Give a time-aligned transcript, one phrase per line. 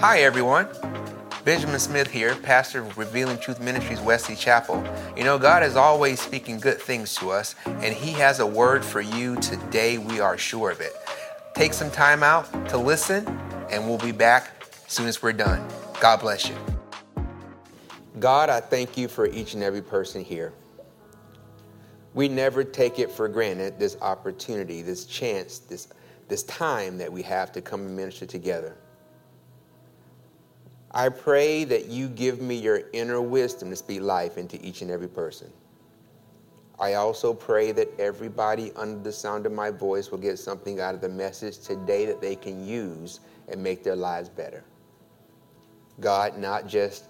[0.00, 0.68] Hi, everyone.
[1.46, 4.84] Benjamin Smith here, pastor of Revealing Truth Ministries, Wesley Chapel.
[5.16, 8.84] You know, God is always speaking good things to us, and He has a word
[8.84, 9.96] for you today.
[9.96, 10.92] We are sure of it.
[11.54, 13.26] Take some time out to listen,
[13.70, 15.66] and we'll be back as soon as we're done.
[15.98, 16.56] God bless you.
[18.20, 20.52] God, I thank you for each and every person here.
[22.12, 25.88] We never take it for granted this opportunity, this chance, this,
[26.28, 28.76] this time that we have to come and minister together.
[30.96, 34.90] I pray that you give me your inner wisdom to speak life into each and
[34.90, 35.52] every person.
[36.80, 40.94] I also pray that everybody under the sound of my voice will get something out
[40.94, 44.64] of the message today that they can use and make their lives better.
[46.00, 47.08] God, not just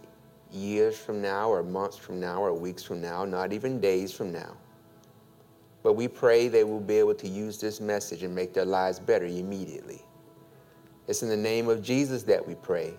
[0.50, 4.32] years from now or months from now or weeks from now, not even days from
[4.32, 4.56] now.
[5.84, 8.98] But we pray they will be able to use this message and make their lives
[8.98, 10.02] better immediately.
[11.06, 12.94] It's in the name of Jesus that we pray.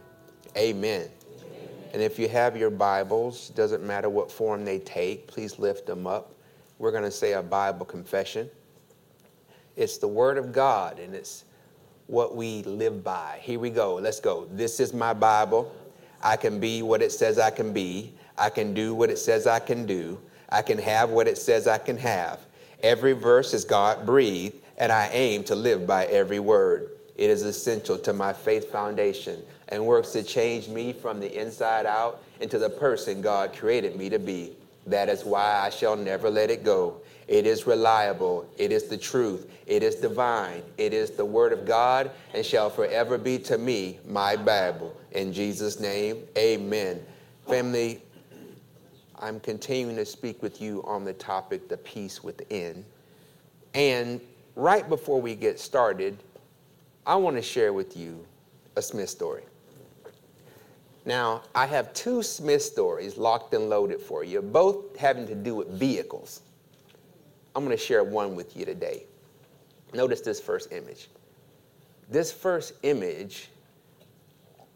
[0.58, 1.08] Amen.
[1.40, 1.70] Amen.
[1.94, 6.08] And if you have your Bibles, doesn't matter what form they take, please lift them
[6.08, 6.34] up.
[6.80, 8.50] We're going to say a Bible confession.
[9.76, 11.46] It's the Word of God and it's
[12.08, 13.38] what we live by.
[13.42, 13.96] Here we go.
[13.96, 14.48] Let's go.
[14.52, 15.72] This is my Bible.
[16.24, 18.14] I can be what it says I can be.
[18.36, 20.20] I can do what it says I can do.
[20.50, 22.40] I can have what it says I can have.
[22.82, 26.92] Every verse is God breathed, and I aim to live by every word.
[27.16, 31.86] It is essential to my faith foundation and works to change me from the inside
[31.86, 34.54] out into the person God created me to be.
[34.86, 37.02] That is why I shall never let it go.
[37.28, 38.50] It is reliable.
[38.58, 39.52] It is the truth.
[39.66, 40.64] It is divine.
[40.78, 44.96] It is the word of God and shall forever be to me my Bible.
[45.12, 47.06] In Jesus' name, amen.
[47.46, 48.02] Family,
[49.20, 52.86] I'm continuing to speak with you on the topic, the peace within.
[53.74, 54.22] And
[54.56, 56.18] right before we get started,
[57.06, 58.26] I want to share with you
[58.78, 59.44] a Smith story.
[61.08, 65.56] Now, I have two Smith stories locked and loaded for you, both having to do
[65.56, 66.42] with vehicles.
[67.56, 69.06] I'm going to share one with you today.
[69.94, 71.08] Notice this first image.
[72.10, 73.48] This first image,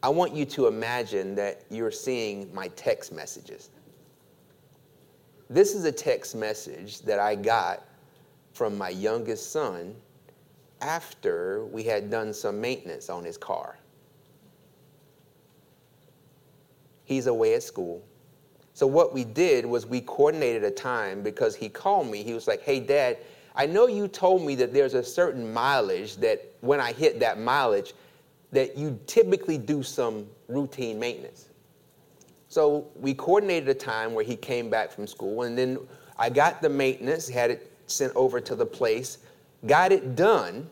[0.02, 3.70] I want you to imagine that you're seeing my text messages.
[5.50, 7.86] This is a text message that I got
[8.54, 9.94] from my youngest son
[10.80, 13.78] after we had done some maintenance on his car.
[17.12, 18.02] He's away at school.
[18.74, 22.24] So what we did was we coordinated a time because he called me.
[22.24, 23.18] He was like, "Hey, Dad,
[23.54, 27.38] I know you told me that there's a certain mileage that when I hit that
[27.38, 27.94] mileage,
[28.54, 31.50] that you typically do some routine maintenance."
[32.48, 35.80] So we coordinated a time where he came back from school, and then
[36.18, 39.18] I got the maintenance, had it sent over to the place,
[39.66, 40.70] got it done.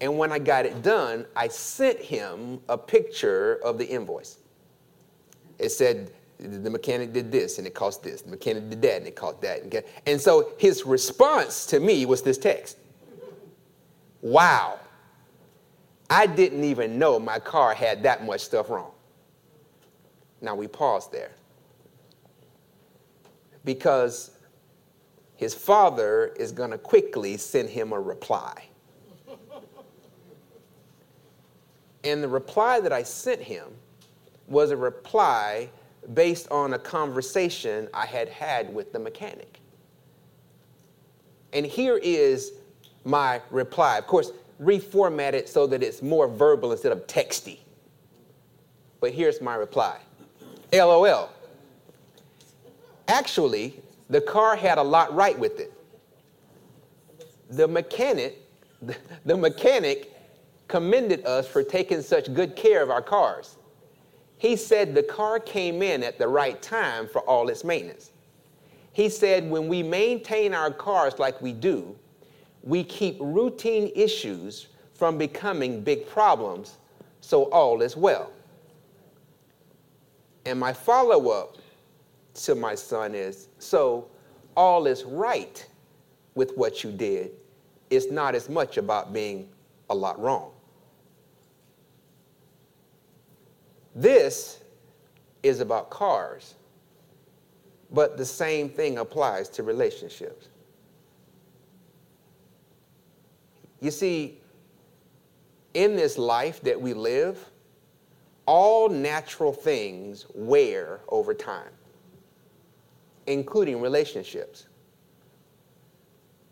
[0.00, 4.38] And when I got it done, I sent him a picture of the invoice.
[5.58, 8.22] It said the mechanic did this and it cost this.
[8.22, 9.84] The mechanic did that and it cost that.
[10.06, 12.78] And so his response to me was this text
[14.20, 14.80] Wow,
[16.10, 18.92] I didn't even know my car had that much stuff wrong.
[20.40, 21.32] Now we pause there.
[23.64, 24.30] Because
[25.36, 28.68] his father is going to quickly send him a reply.
[32.04, 33.66] and the reply that I sent him
[34.48, 35.68] was a reply
[36.14, 39.60] based on a conversation I had had with the mechanic.
[41.52, 42.52] And here is
[43.04, 43.98] my reply.
[43.98, 47.58] Of course, reformat it so that it's more verbal instead of texty.
[49.00, 49.98] But here's my reply
[50.72, 51.30] LOL.
[53.08, 53.80] Actually,
[54.10, 55.72] the car had a lot right with it.
[57.50, 58.38] The mechanic,
[59.24, 60.12] the mechanic
[60.68, 63.56] commended us for taking such good care of our cars.
[64.38, 68.12] He said the car came in at the right time for all its maintenance.
[68.92, 71.96] He said when we maintain our cars like we do,
[72.62, 76.78] we keep routine issues from becoming big problems,
[77.20, 78.32] so all is well.
[80.46, 81.56] And my follow up
[82.34, 84.08] to my son is so
[84.56, 85.66] all is right
[86.34, 87.32] with what you did.
[87.90, 89.48] It's not as much about being
[89.90, 90.52] a lot wrong.
[93.96, 94.60] This
[95.42, 96.54] is about cars,
[97.90, 100.48] but the same thing applies to relationships.
[103.80, 104.38] You see,
[105.72, 107.42] in this life that we live,
[108.44, 111.72] all natural things wear over time,
[113.26, 114.66] including relationships.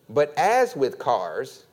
[0.08, 1.67] But as with cars,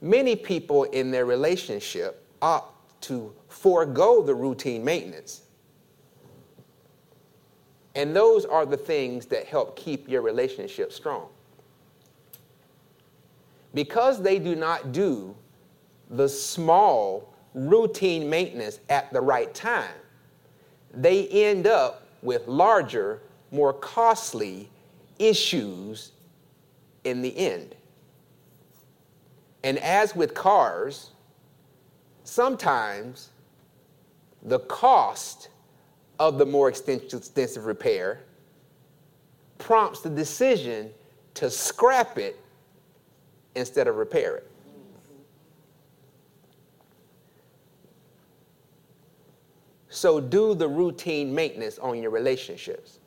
[0.00, 2.71] many people in their relationship opt
[3.02, 5.42] to forego the routine maintenance.
[7.94, 11.28] And those are the things that help keep your relationship strong.
[13.74, 15.34] Because they do not do
[16.10, 19.94] the small routine maintenance at the right time,
[20.94, 23.20] they end up with larger,
[23.50, 24.68] more costly
[25.18, 26.12] issues
[27.04, 27.74] in the end.
[29.64, 31.11] And as with cars,
[32.24, 33.30] sometimes
[34.42, 35.48] the cost
[36.18, 38.20] of the more extensive repair
[39.58, 40.90] prompts the decision
[41.34, 42.38] to scrap it
[43.54, 44.50] instead of repair it.
[49.88, 52.98] So do the routine maintenance on your relationships.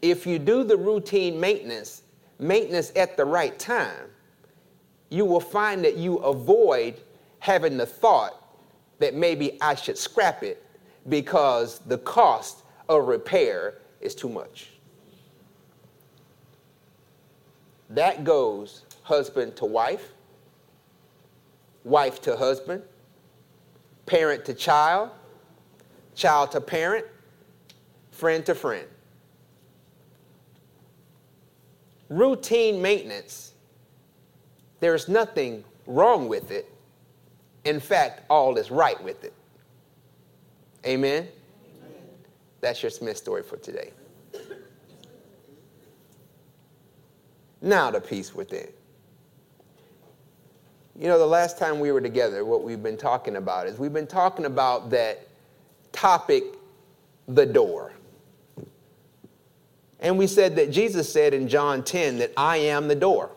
[0.00, 2.02] If you do the routine maintenance,
[2.38, 4.10] maintenance at the right time,
[5.10, 7.00] you will find that you avoid
[7.46, 8.42] having the thought
[8.98, 10.66] that maybe I should scrap it
[11.08, 14.70] because the cost of repair is too much.
[17.90, 20.08] That goes husband to wife,
[21.84, 22.82] wife to husband,
[24.06, 25.10] parent to child,
[26.16, 27.06] child to parent,
[28.10, 28.88] friend to friend.
[32.08, 33.52] Routine maintenance,
[34.80, 36.72] there's nothing wrong with it.
[37.66, 39.32] In fact, all is right with it.
[40.86, 41.26] Amen?
[41.26, 42.02] Amen.
[42.60, 43.90] That's your Smith story for today.
[47.60, 48.68] Now, the peace within.
[50.94, 53.92] You know, the last time we were together, what we've been talking about is we've
[53.92, 55.26] been talking about that
[55.90, 56.44] topic,
[57.26, 57.92] the door.
[59.98, 63.32] And we said that Jesus said in John 10 that I am the door.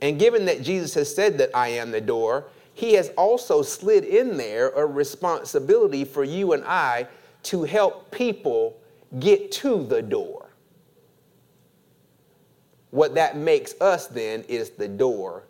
[0.00, 4.04] And given that Jesus has said that I am the door, he has also slid
[4.04, 7.08] in there a responsibility for you and I
[7.44, 8.78] to help people
[9.18, 10.50] get to the door.
[12.90, 15.44] What that makes us then is the door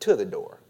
[0.00, 0.60] to the door.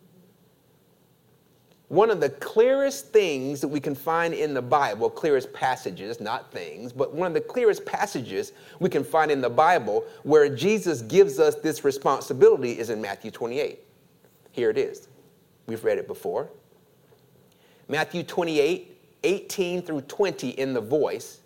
[1.87, 6.51] One of the clearest things that we can find in the Bible, clearest passages, not
[6.51, 11.03] things, but one of the clearest passages we can find in the Bible where Jesus
[11.03, 13.79] gives us this responsibility is in Matthew 28.
[14.51, 15.07] Here it is.
[15.67, 16.51] We've read it before.
[17.89, 21.41] Matthew 28, 18 through 20 in the voice.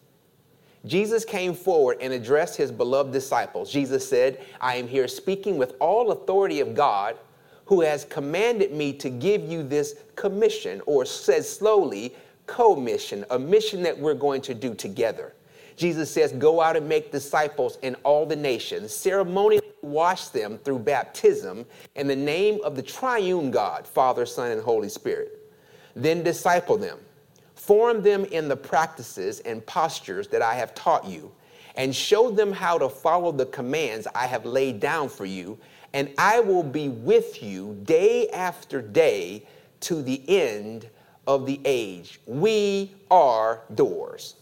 [0.87, 3.73] Jesus came forward and addressed his beloved disciples.
[3.73, 7.17] Jesus said, I am here speaking with all authority of God
[7.67, 12.17] who has commanded me to give you this commission, or says slowly,
[12.47, 15.35] commission, a mission that we're going to do together.
[15.77, 20.81] Jesus says, Go out and make disciples in all the nations, ceremonially wash them through
[20.81, 25.53] baptism in the name of the triune God, Father, Son, and Holy Spirit.
[25.97, 26.99] Then disciple them,
[27.55, 31.33] form them in the practices and postures that I have taught you,
[31.77, 35.59] and show them how to follow the commands I have laid down for you,
[35.93, 39.47] and I will be with you day after day
[39.81, 40.89] to the end
[41.27, 42.21] of the age.
[42.27, 44.37] We are doors.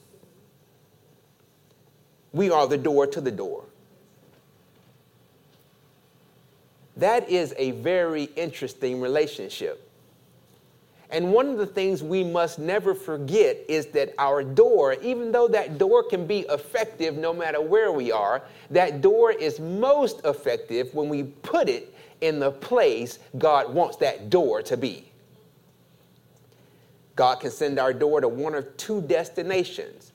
[2.33, 3.65] We are the door to the door.
[6.97, 9.83] That is a very interesting relationship.
[11.11, 15.47] And one of the things we must never forget is that our door, even though
[15.49, 20.93] that door can be effective no matter where we are, that door is most effective
[20.95, 25.13] when we put it in the place God wants that door to be.
[27.15, 30.13] God can send our door to one of two destinations.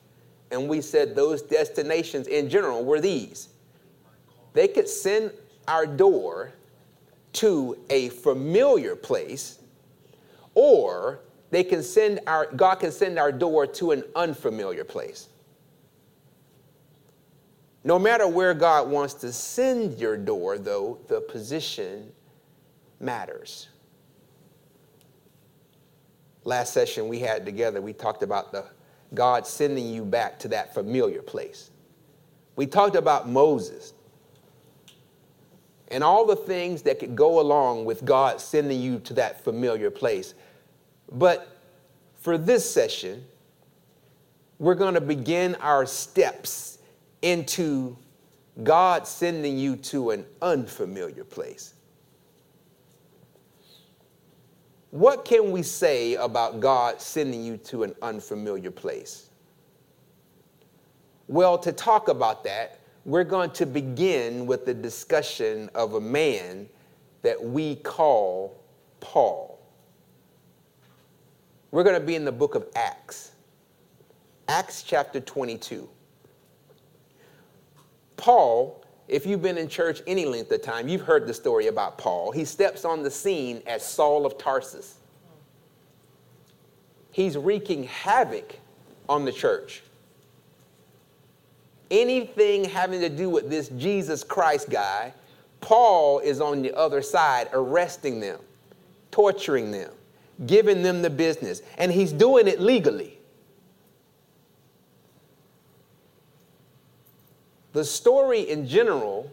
[0.50, 3.48] And we said those destinations in general were these.
[4.52, 5.32] They could send
[5.66, 6.52] our door
[7.34, 9.58] to a familiar place,
[10.54, 11.20] or
[11.50, 15.28] they can send our God can send our door to an unfamiliar place.
[17.84, 22.12] No matter where God wants to send your door, though, the position
[23.00, 23.68] matters.
[26.44, 28.66] Last session we had together, we talked about the
[29.14, 31.70] God sending you back to that familiar place.
[32.56, 33.94] We talked about Moses
[35.92, 39.90] and all the things that could go along with God sending you to that familiar
[39.90, 40.34] place.
[41.12, 41.60] But
[42.16, 43.24] for this session,
[44.58, 46.78] we're going to begin our steps
[47.20, 47.96] into
[48.62, 51.74] God sending you to an unfamiliar place.
[54.90, 59.30] What can we say about God sending you to an unfamiliar place?
[61.28, 66.68] Well, to talk about that, we're going to begin with the discussion of a man
[67.22, 68.56] that we call
[69.00, 69.58] Paul.
[71.70, 73.32] We're going to be in the book of Acts.
[74.48, 75.88] Acts chapter 22.
[78.16, 81.98] Paul, if you've been in church any length of time, you've heard the story about
[81.98, 82.30] Paul.
[82.30, 84.98] He steps on the scene as Saul of Tarsus.
[87.10, 88.58] He's wreaking havoc
[89.08, 89.82] on the church.
[91.92, 95.12] Anything having to do with this Jesus Christ guy,
[95.60, 98.40] Paul is on the other side arresting them,
[99.10, 99.90] torturing them,
[100.46, 103.18] giving them the business, and he's doing it legally.
[107.74, 109.30] The story in general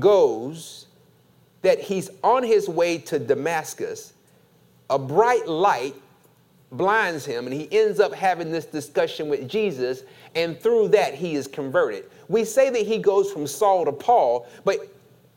[0.00, 0.86] goes
[1.62, 4.14] that he's on his way to Damascus.
[4.90, 5.94] A bright light
[6.72, 10.02] blinds him, and he ends up having this discussion with Jesus,
[10.34, 12.04] and through that, he is converted.
[12.28, 14.88] We say that he goes from Saul to Paul, but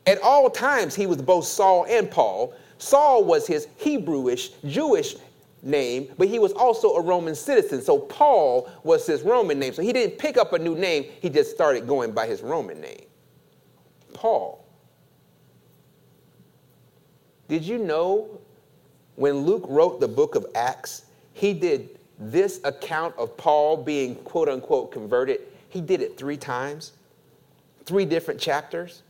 [0.06, 2.54] at all times, he was both Saul and Paul.
[2.78, 5.16] Saul was his Hebrewish, Jewish
[5.62, 7.82] name, but he was also a Roman citizen.
[7.82, 9.72] So Paul was his Roman name.
[9.72, 12.80] So he didn't pick up a new name, he just started going by his Roman
[12.80, 13.04] name.
[14.12, 14.64] Paul.
[17.48, 18.40] Did you know
[19.16, 21.05] when Luke wrote the book of Acts,
[21.36, 25.40] he did this account of Paul being quote unquote converted?
[25.68, 26.92] He did it three times,
[27.84, 29.02] three different chapters.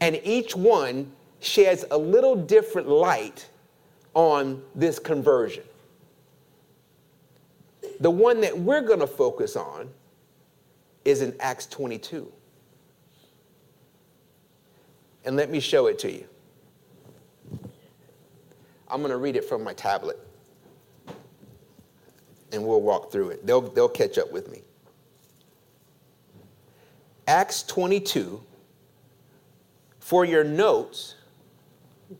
[0.00, 3.50] And each one sheds a little different light
[4.14, 5.64] on this conversion.
[8.00, 9.90] The one that we're going to focus on
[11.04, 12.32] is in Acts 22.
[15.26, 16.26] And let me show it to you.
[18.88, 20.25] I'm going to read it from my tablet.
[22.52, 23.46] And we'll walk through it.
[23.46, 24.62] They'll, they'll catch up with me.
[27.26, 28.40] Acts 22.
[29.98, 31.16] For your notes,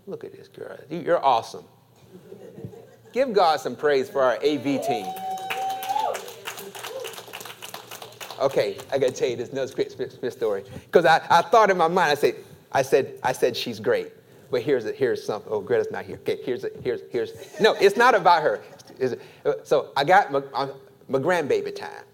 [0.06, 0.76] look at this girl.
[0.90, 1.64] You're awesome.
[3.12, 5.06] Give God some praise for our AV team.
[8.40, 10.64] Okay, I gotta tell you this Nose Smith story.
[10.84, 12.34] Because I, I thought in my mind, I said,
[12.72, 14.12] I said, I said she's great.
[14.50, 15.50] But here's it, here's something.
[15.50, 16.16] Oh, Greta's not here.
[16.16, 17.32] Okay, here's it, here's, here's.
[17.60, 18.60] No, it's not about her.
[19.64, 20.42] So I got my,
[21.08, 22.04] my grandbaby time,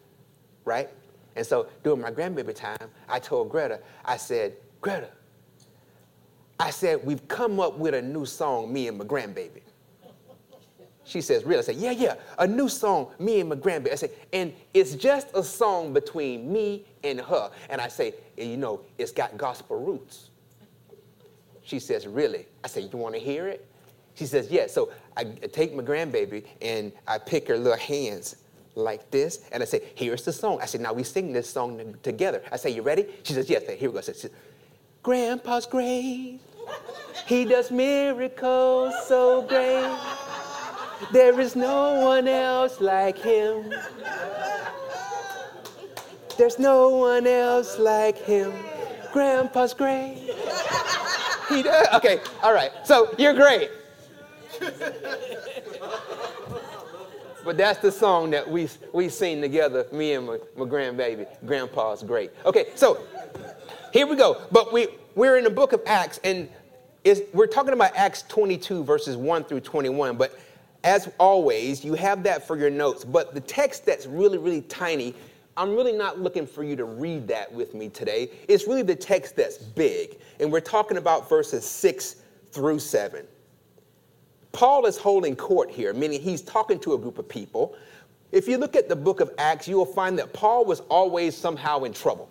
[0.64, 0.88] right?
[1.36, 5.08] And so during my grandbaby time, I told Greta, I said, Greta,
[6.60, 9.62] I said, we've come up with a new song, me and my grandbaby.
[11.04, 11.58] She says, really?
[11.58, 13.92] I said, yeah, yeah, a new song, me and my grandbaby.
[13.92, 17.50] I said, and it's just a song between me and her.
[17.68, 20.30] And I say, you know, it's got gospel roots.
[21.64, 22.46] She says, really?
[22.62, 23.66] I say, you want to hear it?
[24.14, 24.66] She says, yeah.
[24.66, 28.36] So I take my grandbaby and I pick her little hands
[28.74, 29.48] like this.
[29.52, 30.58] And I say, here's the song.
[30.62, 32.42] I said, now we sing this song together.
[32.50, 33.06] I say, you ready?
[33.22, 33.66] She says, yes.
[33.66, 33.98] Say, here we go.
[33.98, 34.30] I said,
[35.02, 36.40] Grandpa's great.
[37.26, 39.90] He does miracles so great.
[41.12, 43.74] There is no one else like him.
[46.38, 48.52] There's no one else like him.
[49.12, 50.30] Grandpa's great.
[51.48, 51.86] He does.
[51.94, 52.70] Okay, all right.
[52.84, 53.70] So you're great.
[57.44, 61.26] But that's the song that we, we sing together, me and my, my grandbaby.
[61.44, 62.30] Grandpa's great.
[62.46, 63.04] Okay, so
[63.92, 64.42] here we go.
[64.52, 66.48] But we, we're in the book of Acts, and
[67.32, 70.16] we're talking about Acts 22, verses 1 through 21.
[70.16, 70.38] But
[70.84, 73.04] as always, you have that for your notes.
[73.04, 75.14] But the text that's really, really tiny,
[75.56, 78.30] I'm really not looking for you to read that with me today.
[78.48, 80.18] It's really the text that's big.
[80.38, 82.16] And we're talking about verses 6
[82.52, 83.26] through 7.
[84.52, 87.74] Paul is holding court here, meaning he's talking to a group of people.
[88.30, 91.36] If you look at the book of Acts, you will find that Paul was always
[91.36, 92.30] somehow in trouble.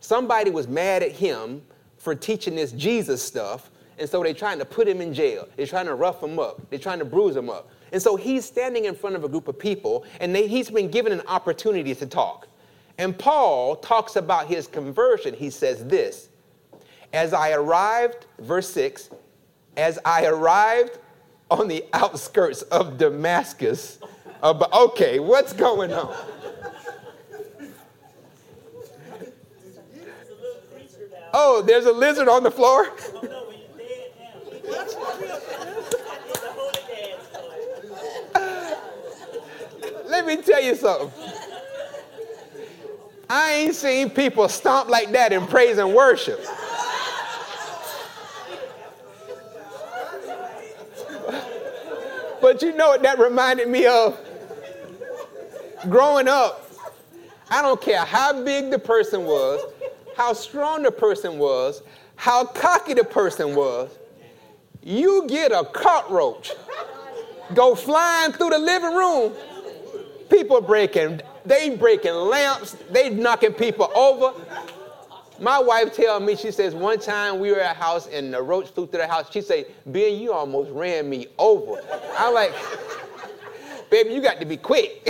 [0.00, 1.62] Somebody was mad at him
[1.96, 5.48] for teaching this Jesus stuff, and so they're trying to put him in jail.
[5.56, 6.68] They're trying to rough him up.
[6.70, 7.70] They're trying to bruise him up.
[7.92, 10.90] And so he's standing in front of a group of people, and they, he's been
[10.90, 12.48] given an opportunity to talk.
[12.98, 15.34] And Paul talks about his conversion.
[15.34, 16.30] He says this
[17.12, 19.10] As I arrived, verse 6,
[19.76, 20.98] as I arrived
[21.52, 23.98] on the outskirts of Damascus,
[24.42, 26.14] uh, about, okay, what's going on?
[31.34, 32.88] Oh, there's a lizard on the floor?
[40.06, 41.10] Let me tell you something.
[43.28, 46.44] I ain't seen people stomp like that in praise and worship.
[52.42, 54.18] But you know what that reminded me of?
[55.88, 56.68] Growing up,
[57.48, 59.72] I don't care how big the person was,
[60.16, 61.82] how strong the person was,
[62.16, 63.96] how cocky the person was,
[64.82, 66.52] you get a cockroach
[67.54, 69.32] go flying through the living room.
[70.28, 74.32] People breaking, they breaking lamps, they knocking people over.
[75.40, 78.42] My wife tell me, she says, one time we were at a house and the
[78.42, 79.30] roach flew through the house.
[79.32, 81.82] She say, Ben, you almost ran me over.
[82.16, 82.52] I'm like,
[83.90, 85.02] baby, you got to be quick.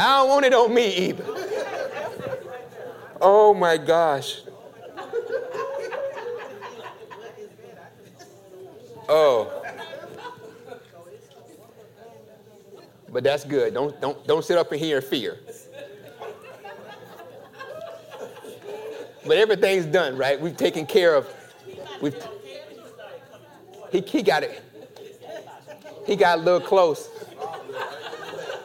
[0.00, 1.24] I don't want it on me either.
[3.20, 4.42] Oh my gosh.
[9.08, 9.54] Oh.
[13.10, 13.74] But that's good.
[13.74, 15.38] Don't, don't, don't sit up in here in fear.
[19.28, 20.40] But everything's done, right?
[20.40, 21.28] We've taken care of.
[22.00, 22.16] We've,
[23.92, 24.62] he, he got it.
[26.06, 27.10] He got a little close.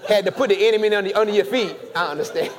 [0.08, 1.76] Had to put the enemy under, under your feet.
[1.94, 2.54] I understand.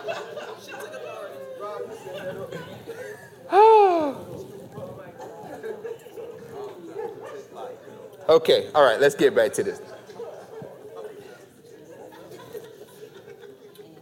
[8.29, 9.81] okay, all right, let's get back to this.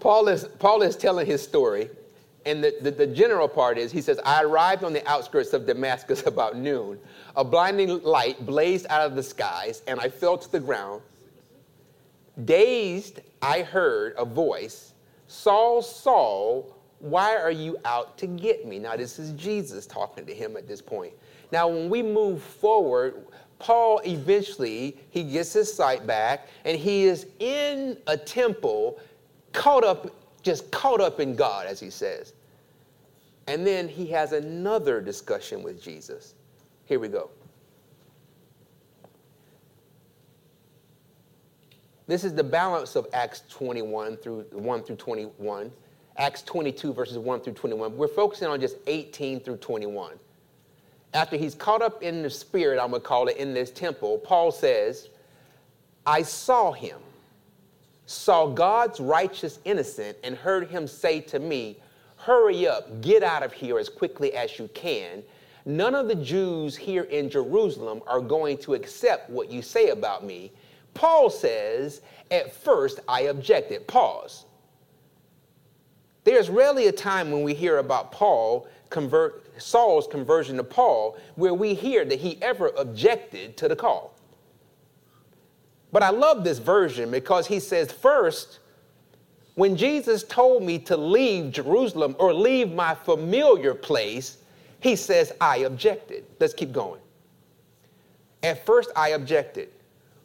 [0.00, 1.88] Paul is, Paul is telling his story,
[2.44, 5.66] and the, the, the, general part is he says, I arrived on the outskirts of
[5.66, 6.98] Damascus about noon.
[7.36, 11.02] A blinding light blazed out of the skies, and I fell to the ground.
[12.44, 14.92] Dazed, I heard a voice
[15.26, 18.78] Saul, Saul, why are you out to get me?
[18.78, 21.14] Now, this is Jesus talking to him at this point.
[21.50, 23.26] Now, when we move forward,
[23.58, 29.00] Paul eventually he gets his sight back and he is in a temple
[29.52, 30.10] caught up,
[30.42, 32.32] just caught up in God, as he says.
[33.46, 36.34] And then he has another discussion with Jesus.
[36.84, 37.30] Here we go.
[42.06, 45.72] This is the balance of Acts 21 through 1 through 21.
[46.18, 47.96] Acts 22 verses 1 through 21.
[47.96, 50.18] We're focusing on just 18 through 21.
[51.14, 54.18] After he's caught up in the spirit, I'm going to call it, in this temple,
[54.18, 55.08] Paul says,
[56.06, 56.98] I saw him
[58.12, 61.78] saw God's righteous innocent and heard him say to me,
[62.16, 65.24] Hurry up, get out of here as quickly as you can.
[65.64, 70.24] None of the Jews here in Jerusalem are going to accept what you say about
[70.24, 70.52] me.
[70.94, 73.86] Paul says, At first I objected.
[73.88, 74.44] Pause.
[76.24, 81.54] There's rarely a time when we hear about Paul convert Saul's conversion to Paul where
[81.54, 84.11] we hear that he ever objected to the call.
[85.92, 88.60] But I love this version because he says, first,
[89.54, 94.38] when Jesus told me to leave Jerusalem or leave my familiar place,
[94.80, 96.24] he says, I objected.
[96.40, 97.00] Let's keep going.
[98.42, 99.68] At first, I objected.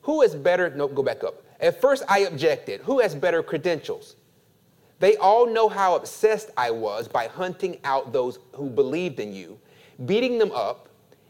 [0.04, 1.44] Who has better, no, go back up.
[1.60, 2.82] At first, I objected.
[2.82, 4.16] Who has better credentials?
[5.00, 9.60] They all know how obsessed I was by hunting out those who believed in you,
[10.06, 10.90] beating them up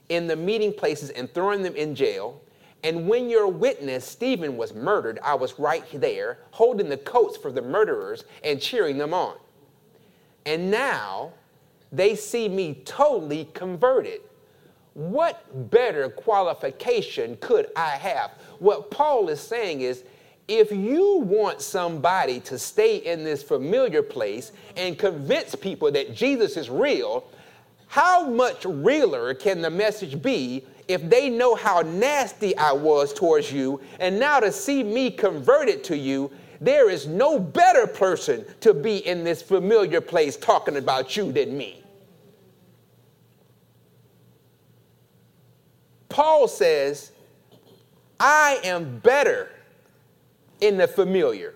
[0.10, 2.41] in the meeting places and throwing them in jail.
[2.88, 7.52] And when your witness, Stephen, was murdered, I was right there holding the coats for
[7.52, 9.36] the murderers and cheering them on.
[10.45, 11.34] And now
[11.91, 14.21] they see me totally converted.
[14.93, 18.32] What better qualification could I have?
[18.60, 20.06] What Paul is saying is
[20.47, 26.56] if you want somebody to stay in this familiar place and convince people that Jesus
[26.56, 27.30] is real,
[27.88, 33.52] how much realer can the message be if they know how nasty I was towards
[33.52, 38.73] you, and now to see me converted to you, there is no better person to
[38.73, 41.84] be in this familiar place talking about you than me.
[46.10, 47.12] Paul says,
[48.19, 49.52] I am better
[50.62, 51.54] in the familiar.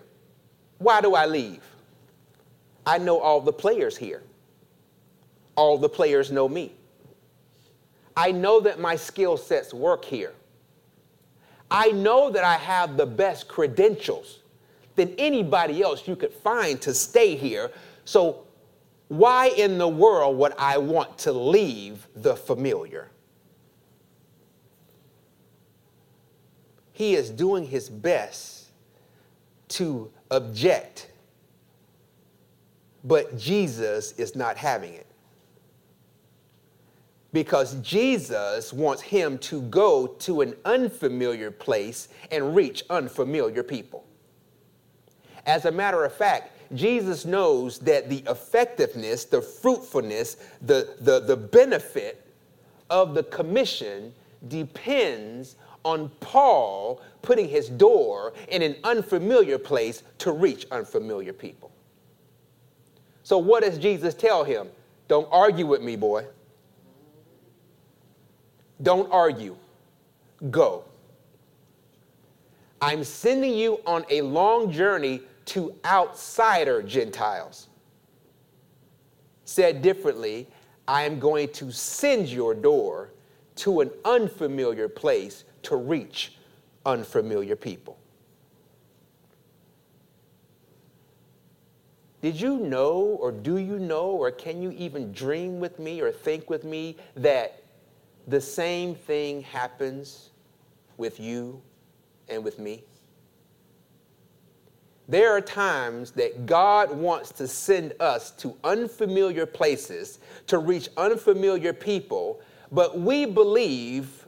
[0.77, 1.63] Why do I leave?
[2.85, 4.21] I know all the players here.
[5.55, 6.73] All the players know me.
[8.15, 10.33] I know that my skill sets work here.
[11.69, 14.39] I know that I have the best credentials
[14.95, 17.71] than anybody else you could find to stay here.
[18.03, 18.43] So,
[19.07, 23.09] why in the world would I want to leave the familiar?
[26.93, 28.67] He is doing his best
[29.69, 31.09] to object,
[33.03, 35.10] but Jesus is not having it
[37.33, 44.05] because Jesus wants him to go to an unfamiliar place and reach unfamiliar people.
[45.45, 51.37] As a matter of fact, Jesus knows that the effectiveness, the fruitfulness, the, the, the
[51.37, 52.25] benefit
[52.89, 54.13] of the commission
[54.47, 61.71] depends on Paul putting his door in an unfamiliar place to reach unfamiliar people.
[63.23, 64.67] So, what does Jesus tell him?
[65.07, 66.25] Don't argue with me, boy.
[68.81, 69.55] Don't argue.
[70.49, 70.85] go.
[72.81, 77.67] I'm sending you on a long journey to outsider Gentiles.
[79.45, 80.47] Said differently,
[80.87, 83.11] I am going to send your door
[83.57, 86.37] to an unfamiliar place to reach
[86.85, 87.99] unfamiliar people.
[92.21, 96.11] Did you know, or do you know, or can you even dream with me or
[96.11, 97.60] think with me that
[98.27, 100.31] the same thing happens
[100.97, 101.61] with you
[102.29, 102.83] and with me?
[105.07, 111.73] There are times that God wants to send us to unfamiliar places to reach unfamiliar
[111.73, 112.39] people,
[112.71, 114.25] but we believe,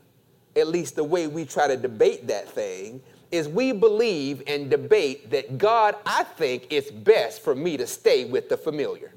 [0.57, 3.01] at least the way we try to debate that thing,
[3.31, 8.25] is we believe and debate that God, I think it's best for me to stay
[8.25, 9.13] with the familiar.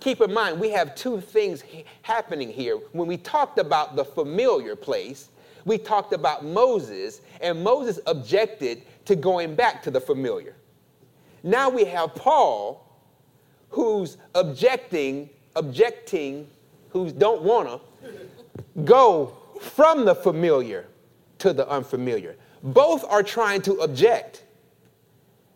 [0.00, 1.62] Keep in mind, we have two things
[2.02, 2.76] happening here.
[2.92, 5.28] When we talked about the familiar place,
[5.66, 10.56] we talked about Moses, and Moses objected to going back to the familiar.
[11.42, 12.86] Now we have Paul,
[13.68, 16.48] who's objecting, objecting,
[16.90, 17.80] who don't wanna
[18.84, 20.86] go from the familiar
[21.38, 22.36] to the unfamiliar.
[22.62, 24.44] Both are trying to object,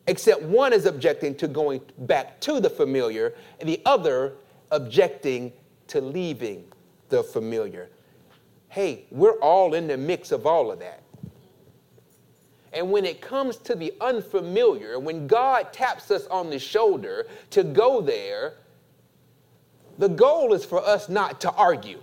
[0.07, 4.35] except one is objecting to going back to the familiar, and the other
[4.71, 5.53] objecting
[5.89, 6.65] to leaving
[7.09, 7.91] the familiar.
[8.69, 11.03] Hey, we're all in the mix of all of that.
[12.73, 17.63] And when it comes to the unfamiliar, when God taps us on the shoulder to
[17.63, 18.55] go there,
[19.99, 22.03] the goal is for us not to argue.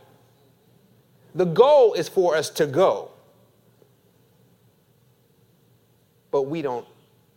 [1.35, 3.11] The goal is for us to go.
[6.31, 6.87] but we don't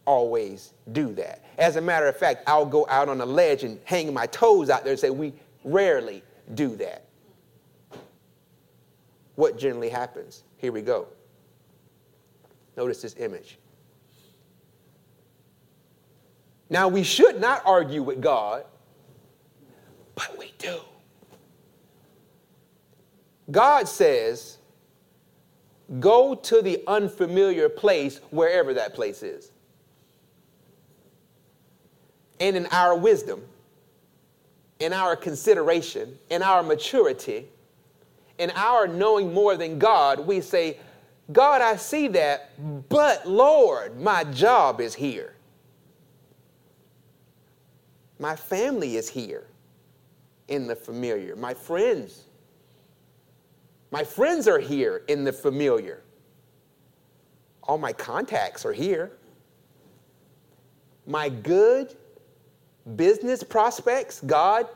[0.06, 1.44] always do that.
[1.58, 4.70] As a matter of fact, I'll go out on a ledge and hang my toes
[4.70, 5.32] out there and say, we
[5.64, 6.22] rarely
[6.54, 7.04] do that.
[9.36, 10.44] What generally happens?
[10.58, 11.08] Here we go.
[12.76, 13.58] Notice this image.
[16.70, 18.64] Now, we should not argue with God,
[20.14, 20.80] but we do.
[23.50, 24.58] God says,
[26.00, 29.52] Go to the unfamiliar place, wherever that place is.
[32.40, 33.42] And in our wisdom,
[34.80, 37.46] in our consideration, in our maturity,
[38.38, 40.78] in our knowing more than God, we say,
[41.32, 42.50] God, I see that,
[42.88, 45.34] but Lord, my job is here.
[48.18, 49.46] My family is here
[50.48, 51.34] in the familiar.
[51.36, 52.24] My friends
[53.94, 56.02] my friends are here in the familiar.
[57.62, 59.12] All my contacts are here.
[61.06, 61.94] My good
[62.96, 64.68] business prospects, God,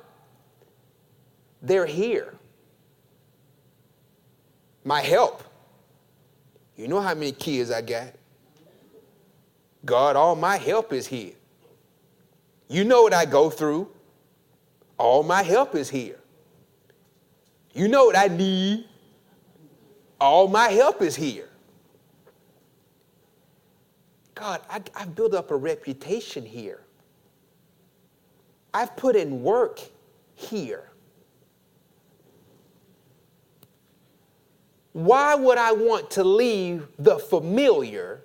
[1.63, 2.35] they're here.
[4.85, 5.43] My help.
[6.77, 8.15] You know how many kids I got?
[9.85, 11.35] God, all my help is here.
[12.69, 13.89] You know what I go through.
[14.99, 16.19] All my help is here.
[17.73, 18.87] You know what I need.
[20.21, 21.49] All my help is here.
[24.35, 26.81] God, I, have built up a reputation here.
[28.73, 29.81] I've put in work
[30.35, 30.91] here.
[34.93, 38.23] Why would I want to leave the familiar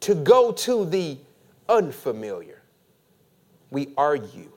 [0.00, 1.16] to go to the
[1.68, 2.60] unfamiliar?
[3.70, 4.52] We argue.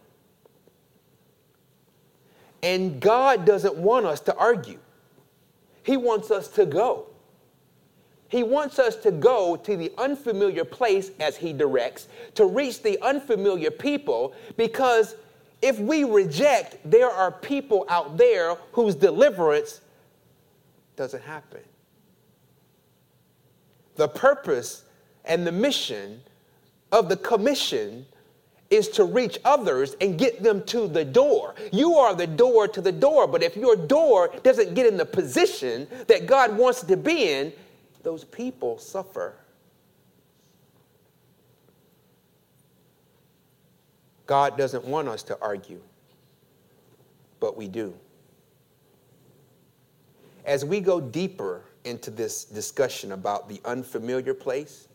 [2.62, 4.80] And God doesn't want us to argue.
[5.84, 7.08] He wants us to go.
[8.28, 13.02] He wants us to go to the unfamiliar place as He directs, to reach the
[13.02, 15.16] unfamiliar people, because
[15.62, 19.82] if we reject, there are people out there whose deliverance
[20.96, 21.62] doesn't happen.
[23.96, 24.84] The purpose
[25.24, 26.22] and the mission
[26.92, 28.06] of the commission
[28.70, 31.56] is to reach others and get them to the door.
[31.72, 35.06] You are the door to the door, but if your door doesn't get in the
[35.06, 37.54] position that God wants to be in,
[38.06, 39.34] those people suffer.
[44.28, 45.82] God doesn't want us to argue,
[47.40, 47.96] but we do.
[50.46, 54.88] As we go deeper into this discussion about the unfamiliar place,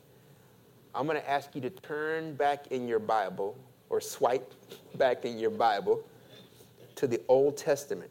[0.94, 4.54] I'm going to ask you to turn back in your Bible or swipe
[4.94, 6.04] back in your Bible
[6.94, 8.10] to the Old Testament.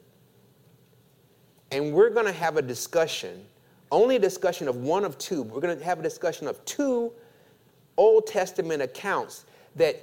[1.72, 3.46] And we're going to have a discussion,
[3.92, 5.44] only a discussion of one of two.
[5.44, 7.12] We're going to have a discussion of two
[7.98, 10.02] Old Testament accounts that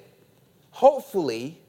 [0.71, 1.61] hopefully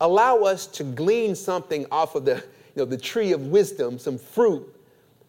[0.00, 4.18] allow us to glean something off of the, you know, the tree of wisdom, some
[4.18, 4.74] fruit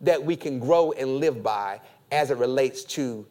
[0.01, 1.79] that we can grow and live by
[2.11, 3.25] as it relates to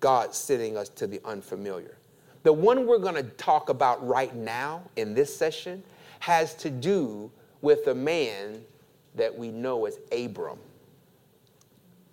[0.00, 1.96] God sending us to the unfamiliar.
[2.42, 5.82] The one we're going to talk about right now in this session
[6.20, 8.62] has to do with a man
[9.14, 10.58] that we know as Abram,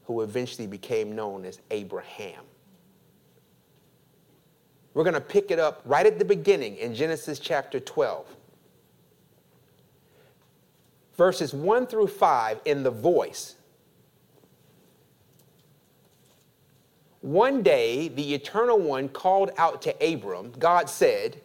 [0.08, 2.42] who eventually became known as Abraham.
[4.94, 8.26] We're going to pick it up right at the beginning in Genesis chapter 12.
[11.18, 13.56] Verses 1 through 5 in the voice.
[17.20, 20.54] One day, the Eternal One called out to Abram.
[20.58, 21.42] God said,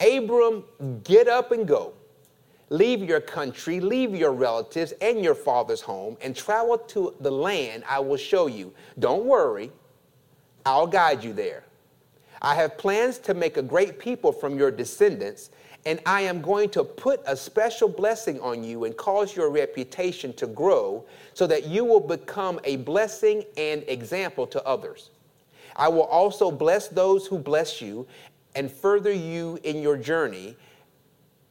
[0.00, 0.64] Abram,
[1.04, 1.92] get up and go.
[2.74, 7.84] Leave your country, leave your relatives and your father's home, and travel to the land
[7.88, 8.74] I will show you.
[8.98, 9.70] Don't worry,
[10.66, 11.62] I'll guide you there.
[12.42, 15.50] I have plans to make a great people from your descendants,
[15.86, 20.32] and I am going to put a special blessing on you and cause your reputation
[20.32, 25.10] to grow so that you will become a blessing and example to others.
[25.76, 28.08] I will also bless those who bless you
[28.56, 30.56] and further you in your journey,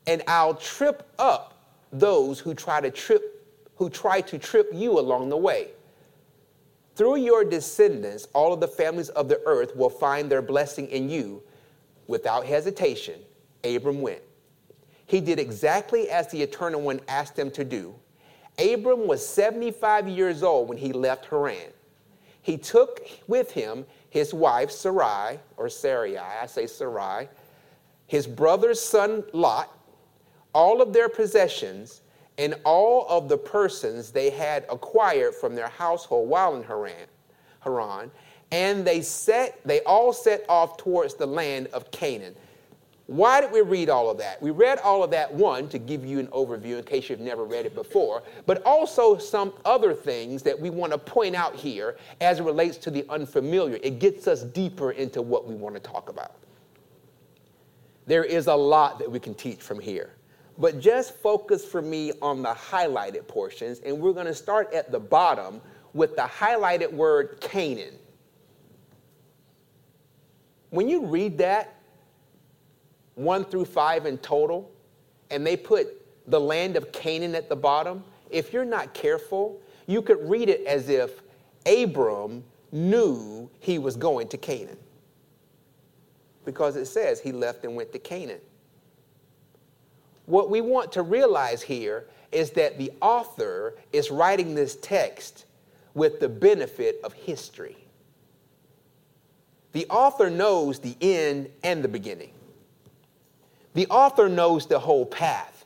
[0.08, 3.30] and I'll trip up those who try to trip
[3.76, 5.70] who try to trip you along the way.
[6.96, 11.10] Through your descendants, all of the families of the earth will find their blessing in
[11.10, 11.42] you.
[12.08, 13.20] Without hesitation,
[13.64, 14.22] Abram went.
[15.08, 17.96] He did exactly as the Eternal One asked him to do.
[18.60, 21.72] Abram was 75 years old when he left Haran.
[22.42, 27.30] He took with him his wife Sarai, or Sarai, I say Sarai,
[28.06, 29.76] his brother's son Lot,
[30.54, 32.02] all of their possessions,
[32.38, 37.08] and all of the persons they had acquired from their household while in Haran,
[37.60, 38.12] Haran
[38.54, 42.36] and they set they all set off towards the land of Canaan.
[43.08, 44.42] Why did we read all of that?
[44.42, 47.44] We read all of that, one, to give you an overview in case you've never
[47.44, 51.98] read it before, but also some other things that we want to point out here
[52.22, 53.78] as it relates to the unfamiliar.
[53.84, 56.36] It gets us deeper into what we want to talk about.
[58.06, 60.14] There is a lot that we can teach from here,
[60.58, 64.92] but just focus for me on the highlighted portions, and we're going to start at
[64.92, 65.62] the bottom
[65.94, 67.96] with the highlighted word Canaan.
[70.70, 71.76] When you read that,
[73.16, 74.72] one through five in total,
[75.30, 75.88] and they put
[76.28, 80.66] the land of Canaan at the bottom, if you're not careful, you could read it
[80.66, 81.22] as if
[81.66, 84.78] Abram knew he was going to Canaan.
[86.46, 88.42] Because it says he left and went to Canaan.
[90.26, 95.46] What we want to realize here is that the author is writing this text
[95.94, 97.78] with the benefit of history.
[99.74, 102.32] The author knows the end and the beginning.
[103.74, 105.66] The author knows the whole path.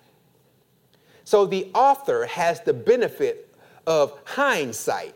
[1.24, 3.54] So the author has the benefit
[3.86, 5.14] of hindsight.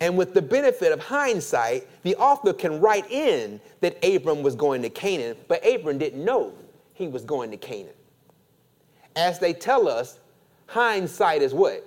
[0.00, 4.82] And with the benefit of hindsight, the author can write in that Abram was going
[4.82, 6.54] to Canaan, but Abram didn't know
[6.94, 7.92] he was going to Canaan.
[9.16, 10.20] As they tell us,
[10.66, 11.86] hindsight is what?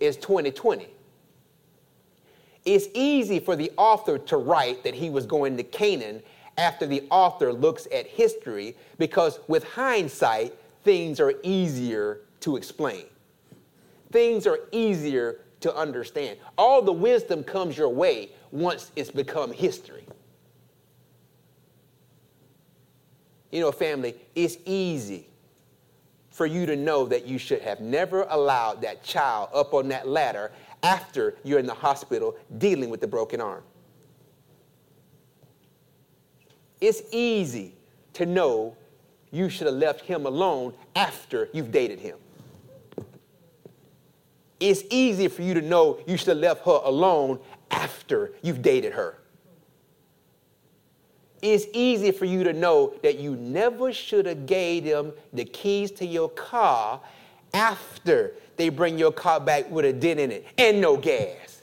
[0.00, 0.88] Is 2020.
[2.64, 6.22] It's easy for the author to write that he was going to Canaan
[6.56, 13.04] after the author looks at history because with hindsight, things are easier to explain.
[14.12, 16.38] Things are easier to understand.
[16.56, 20.06] All the wisdom comes your way once it's become history.
[23.50, 25.26] You know, family, it's easy
[26.34, 30.08] for you to know that you should have never allowed that child up on that
[30.08, 30.50] ladder
[30.82, 33.62] after you're in the hospital dealing with the broken arm.
[36.80, 37.76] It's easy
[38.14, 38.76] to know
[39.30, 42.16] you should have left him alone after you've dated him.
[44.58, 47.38] It's easy for you to know you should have left her alone
[47.70, 49.18] after you've dated her.
[51.44, 55.90] It's easy for you to know that you never should have gave them the keys
[55.90, 57.02] to your car
[57.52, 61.60] after they bring your car back with a dent in it and no gas.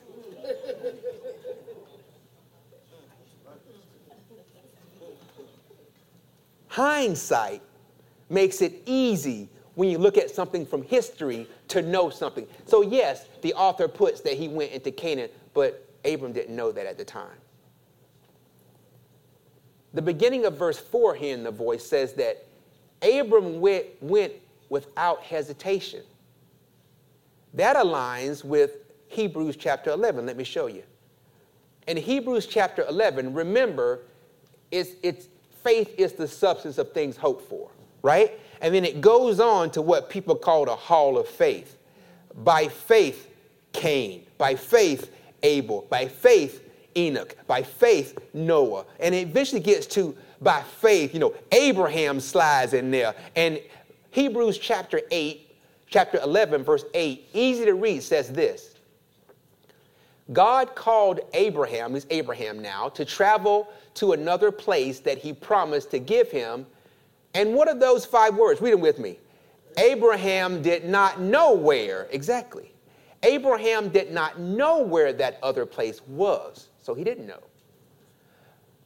[6.68, 7.64] Hindsight
[8.30, 12.46] makes it easy when you look at something from history to know something.
[12.68, 16.86] So, yes, the author puts that he went into Canaan, but Abram didn't know that
[16.86, 17.41] at the time.
[19.94, 22.46] The beginning of verse 4 here in the voice says that
[23.02, 24.34] Abram went, went
[24.70, 26.04] without hesitation.
[27.54, 28.78] That aligns with
[29.08, 30.26] Hebrews chapter 11.
[30.26, 30.84] Let me show you.
[31.88, 34.02] In Hebrews chapter 11, remember,
[34.72, 35.28] it's, it's,
[35.64, 37.70] faith is the substance of things hoped for,
[38.02, 38.40] right?
[38.62, 41.78] And then it goes on to what people call the hall of faith.
[42.44, 43.28] By faith,
[43.74, 44.26] Cain.
[44.38, 45.12] By faith,
[45.44, 45.86] Abel.
[45.90, 46.64] By faith,
[46.96, 47.36] Enoch.
[47.48, 48.86] By faith, Noah.
[49.00, 53.14] And it eventually gets to by faith, you know, Abraham slides in there.
[53.36, 53.60] And
[54.10, 55.56] Hebrews chapter 8,
[55.88, 58.76] chapter 11, verse 8, easy to read, says this
[60.34, 66.00] God called Abraham, is Abraham now, to travel to another place that he promised to
[66.00, 66.66] give him.
[67.34, 68.62] And what are those five words?
[68.62, 69.18] Read them with me.
[69.78, 72.74] Abraham did not know where, exactly.
[73.24, 77.44] Abraham did not know where that other place was, so he didn't know.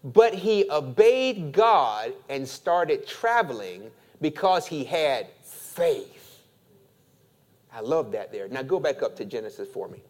[0.03, 3.89] But he obeyed God and started traveling
[4.21, 6.43] because he had faith.
[7.73, 8.47] I love that there.
[8.47, 10.01] Now go back up to Genesis for me.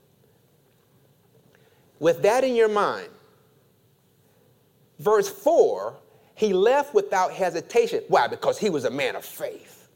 [2.00, 3.10] With that in your mind,
[5.00, 5.96] verse 4,
[6.36, 8.04] he left without hesitation.
[8.10, 8.28] Why?
[8.28, 9.88] Because he was a man of faith.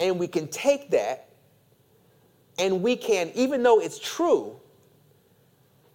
[0.00, 1.28] And we can take that
[2.58, 4.59] and we can, even though it's true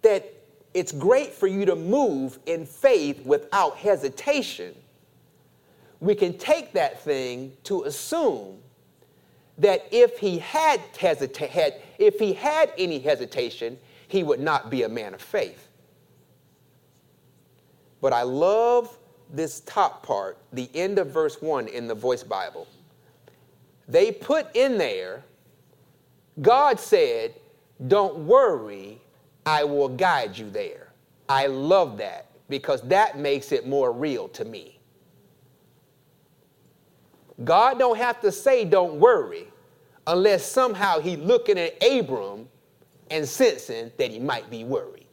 [0.06, 0.32] that
[0.72, 4.72] it's great for you to move in faith without hesitation,
[5.98, 8.58] we can take that thing to assume
[9.58, 14.84] that if he had hesita- had, if he had any hesitation, he would not be
[14.84, 15.68] a man of faith.
[18.00, 18.96] But I love
[19.32, 22.68] this top part, the end of verse 1 in the Voice Bible.
[23.88, 25.24] They put in there,
[26.40, 27.34] God said,
[27.88, 29.00] Don't worry,
[29.46, 30.92] I will guide you there.
[31.28, 34.80] I love that because that makes it more real to me.
[37.44, 39.46] God don't have to say don't worry
[40.06, 42.48] unless somehow he looking at Abram
[43.10, 45.06] and sensing that he might be worried.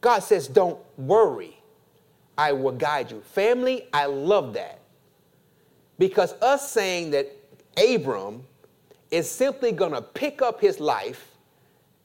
[0.00, 1.56] God says don't worry.
[2.36, 3.20] I will guide you.
[3.20, 4.80] Family, I love that.
[5.98, 7.30] Because us saying that
[7.76, 8.42] Abram
[9.12, 11.36] is simply going to pick up his life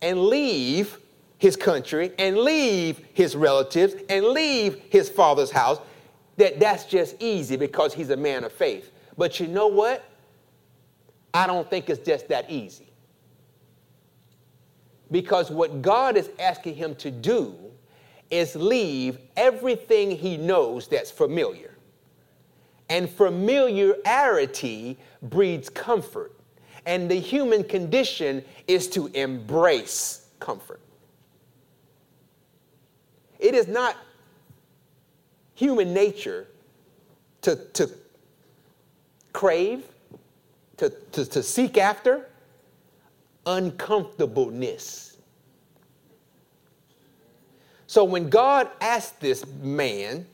[0.02, 1.00] and leave
[1.40, 5.80] his country and leave his relatives and leave his father's house
[6.36, 8.92] that that's just easy because he's a man of faith.
[9.18, 10.04] But you know what?
[11.34, 12.92] I don't think it's just that easy.
[15.10, 17.56] Because what God is asking him to do
[18.30, 21.74] is leave everything he knows that's familiar.
[22.90, 26.37] And familiarity breeds comfort.
[26.88, 30.80] And the human condition is to embrace comfort.
[33.40, 33.98] It is not
[35.54, 36.48] human nature
[37.42, 37.92] to, to
[39.34, 39.84] crave,
[40.78, 42.30] to, to, to seek after
[43.46, 45.18] uncomfortableness.
[47.88, 50.26] So when God asked this man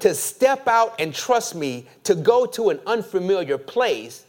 [0.00, 4.24] to step out and trust me to go to an unfamiliar place,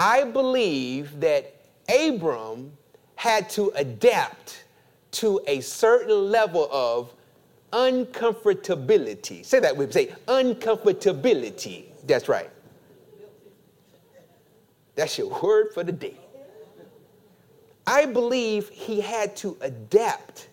[0.00, 1.54] I believe that
[1.94, 2.72] Abram
[3.16, 4.64] had to adapt
[5.12, 7.12] to a certain level of
[7.70, 9.44] uncomfortability.
[9.44, 10.06] Say that with me.
[10.06, 11.84] Say uncomfortability.
[12.06, 12.48] That's right.
[14.94, 16.16] That's your word for the day.
[17.86, 20.48] I believe he had to adapt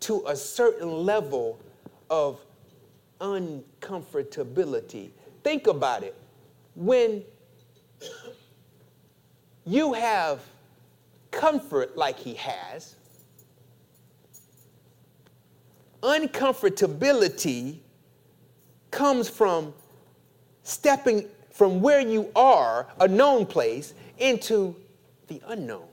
[0.00, 1.58] to a certain level
[2.10, 2.40] of
[3.22, 5.12] uncomfortability.
[5.42, 6.14] Think about it.
[6.74, 7.24] When
[9.66, 10.40] you have
[11.30, 12.94] comfort like he has,
[16.02, 17.78] uncomfortability
[18.90, 19.74] comes from
[20.62, 24.76] stepping from where you are, a known place, into
[25.26, 25.88] the unknown.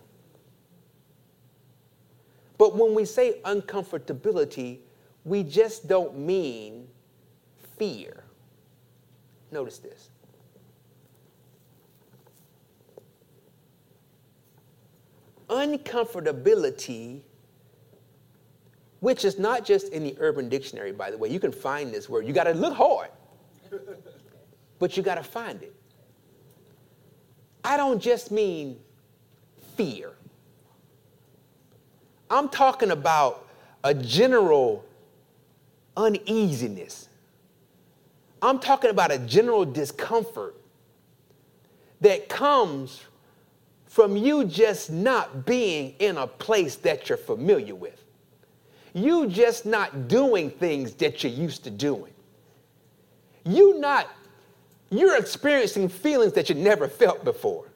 [2.57, 4.79] But when we say uncomfortability,
[5.25, 6.87] we just don't mean
[7.77, 8.23] fear.
[9.51, 10.09] Notice this.
[15.49, 17.21] Uncomfortability,
[18.99, 21.29] which is not just in the urban dictionary, by the way.
[21.29, 22.25] You can find this word.
[22.25, 23.09] You got to look hard,
[24.79, 25.75] but you got to find it.
[27.63, 28.79] I don't just mean
[29.75, 30.13] fear,
[32.29, 33.47] I'm talking about
[33.83, 34.83] a general
[35.95, 37.09] uneasiness.
[38.41, 40.55] I'm talking about a general discomfort
[42.01, 43.01] that comes
[43.93, 48.03] from you just not being in a place that you're familiar with.
[48.95, 52.11] You just not doing things that you're used to doing.
[53.45, 54.09] You not,
[54.89, 57.67] you're experiencing feelings that you never felt before.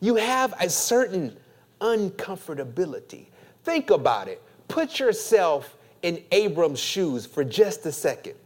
[0.00, 1.36] You have a certain
[1.82, 3.26] uncomfortability.
[3.64, 4.42] Think about it.
[4.68, 8.36] Put yourself in Abram's shoes for just a second.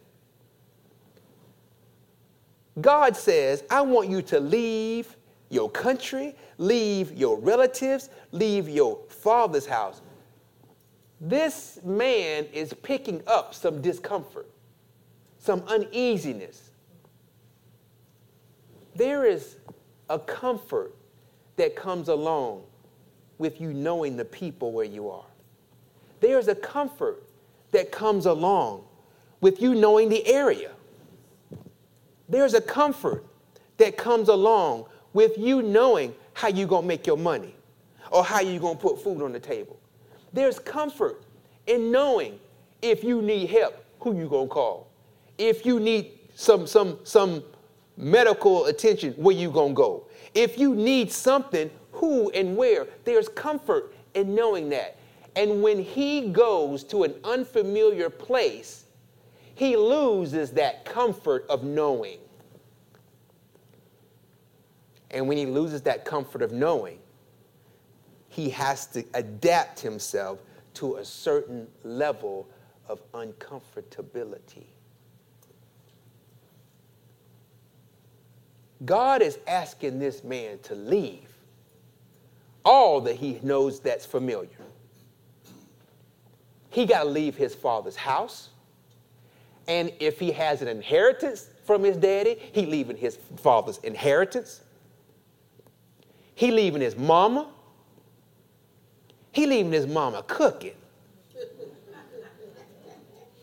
[2.81, 5.16] God says, I want you to leave
[5.57, 10.03] your country, leave your relatives, leave your father's house.
[11.19, 14.49] This man is picking up some discomfort,
[15.39, 16.71] some uneasiness.
[18.95, 19.57] There is
[20.11, 20.95] a comfort
[21.57, 22.65] that comes along
[23.39, 25.25] with you knowing the people where you are.
[26.21, 27.23] There's a comfort
[27.71, 28.85] that comes along
[29.41, 30.73] with you knowing the area.
[32.29, 33.25] There's a comfort
[33.79, 34.87] that comes along
[35.17, 37.57] with you knowing how you're going to make your money
[38.13, 39.81] or how you're going to put food on the table.
[40.35, 41.23] There's comfort
[41.67, 42.39] in knowing
[42.83, 44.91] if you need help, who you going to call.
[45.39, 47.43] If you need some, some, some
[47.97, 50.07] medical attention, where you going to go.
[50.35, 52.87] If you need something, who and where.
[53.05, 54.99] There's comfort in knowing that.
[55.35, 58.85] And when he goes to an unfamiliar place,
[59.55, 62.19] he loses that comfort of knowing.
[65.11, 66.99] And when he loses that comfort of knowing,
[68.29, 70.41] he has to adapt himself
[70.75, 72.49] to a certain level
[72.89, 74.65] of uncomfortability.
[78.85, 81.33] God is asking this man to leave
[82.65, 84.49] all that he knows that's familiar.
[86.69, 88.51] He got to leave his father's house.
[89.67, 94.61] And if he has an inheritance from his daddy, he leaving his father's inheritance.
[96.37, 97.49] He leaving his mama.
[99.33, 100.75] He leaving his mama cooking.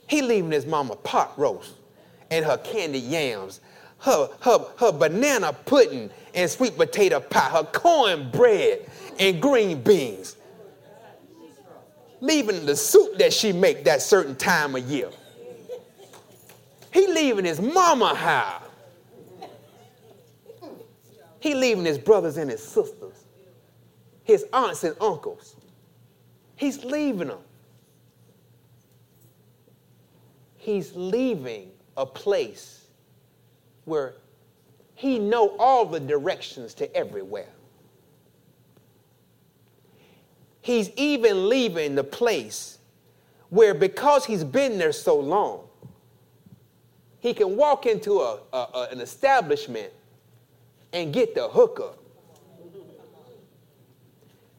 [0.07, 1.73] He leaving his mama pot roast
[2.29, 3.61] and her candy yams,
[3.99, 8.87] her, her, her banana pudding and sweet potato pie, her cornbread
[9.19, 10.35] and green beans.
[12.21, 15.09] Leaving the soup that she make that certain time of year.
[16.93, 18.62] He leaving his mama house.
[21.43, 23.25] He leaving his brothers and his sisters,
[24.23, 25.57] his aunts and uncles.
[26.55, 27.41] He's leaving them.
[30.55, 32.85] He's leaving a place
[33.83, 34.13] where
[34.95, 37.51] he know all the directions to everywhere.
[40.61, 42.77] He's even leaving the place
[43.49, 45.67] where because he's been there so long,
[47.19, 49.91] he can walk into a, a, a an establishment
[50.93, 51.99] and get the hookup.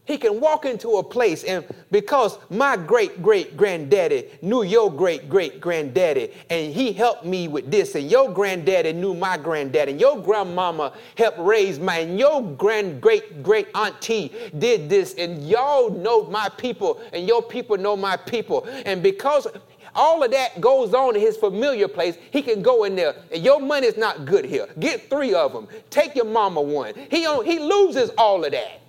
[0.07, 5.31] He can walk into a place, and because my great great granddaddy knew your great
[5.31, 10.01] great granddaddy, and he helped me with this, and your granddaddy knew my granddaddy, and
[10.01, 15.89] your grandmama helped raise my, and your grand great great auntie did this, and y'all
[15.89, 18.69] know my people, and your people know my people.
[18.85, 19.47] And because
[19.95, 22.17] all of that goes on in his familiar place.
[22.31, 24.69] He can go in there, and your money's not good here.
[24.79, 25.69] Get three of them.
[25.91, 26.95] Take your mama one.
[27.11, 28.81] He, he loses all of that.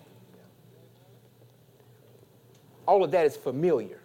[2.88, 3.99] All of that is familiar.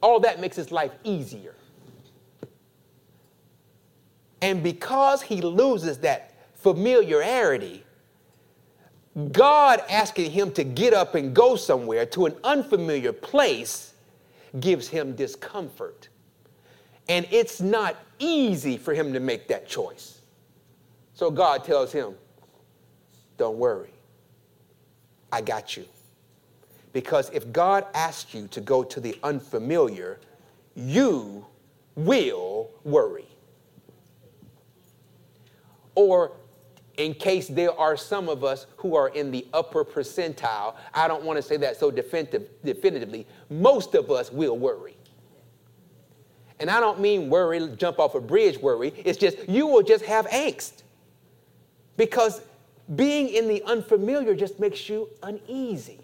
[0.00, 1.54] All that makes his life easier.
[4.42, 7.82] And because he loses that familiarity,
[9.32, 13.93] God asking him to get up and go somewhere to an unfamiliar place
[14.60, 16.08] gives him discomfort.
[17.08, 20.20] And it's not easy for him to make that choice.
[21.14, 22.14] So God tells him,
[23.36, 23.92] Don't worry,
[25.32, 25.84] I got you.
[26.92, 30.20] Because if God asks you to go to the unfamiliar,
[30.76, 31.44] you
[31.96, 33.26] will worry.
[35.96, 36.32] Or
[36.96, 41.24] in case there are some of us who are in the upper percentile, I don't
[41.24, 44.96] want to say that so definitive, definitively, most of us will worry.
[46.60, 48.92] And I don't mean worry, jump off a bridge worry.
[49.04, 50.82] It's just you will just have angst.
[51.96, 52.42] Because
[52.94, 56.03] being in the unfamiliar just makes you uneasy.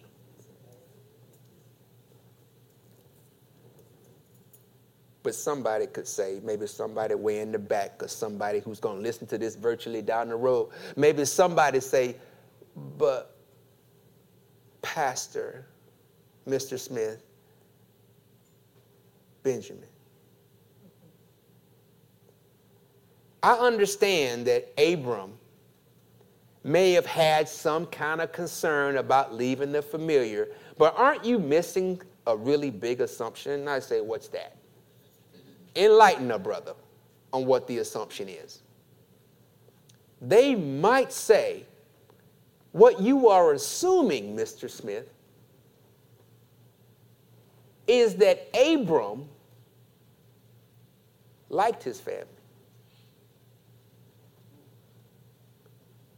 [5.22, 9.02] But somebody could say, maybe somebody way in the back, or somebody who's going to
[9.02, 12.16] listen to this virtually down the road, maybe somebody say,
[12.96, 13.36] but
[14.82, 15.66] Pastor,
[16.48, 16.78] Mr.
[16.78, 17.22] Smith,
[19.42, 19.84] Benjamin.
[23.42, 25.32] I understand that Abram
[26.62, 32.00] may have had some kind of concern about leaving the familiar, but aren't you missing
[32.26, 33.52] a really big assumption?
[33.52, 34.56] And I say, what's that?
[35.76, 36.74] Enlighten a brother
[37.32, 38.62] on what the assumption is.
[40.20, 41.64] They might say,
[42.72, 44.68] What you are assuming, Mr.
[44.68, 45.08] Smith,
[47.86, 49.28] is that Abram
[51.48, 52.26] liked his family.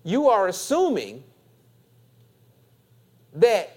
[0.05, 1.23] you are assuming
[3.35, 3.77] that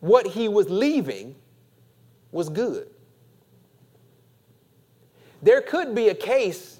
[0.00, 1.34] what he was leaving
[2.32, 2.88] was good.
[5.42, 6.78] There could be a case,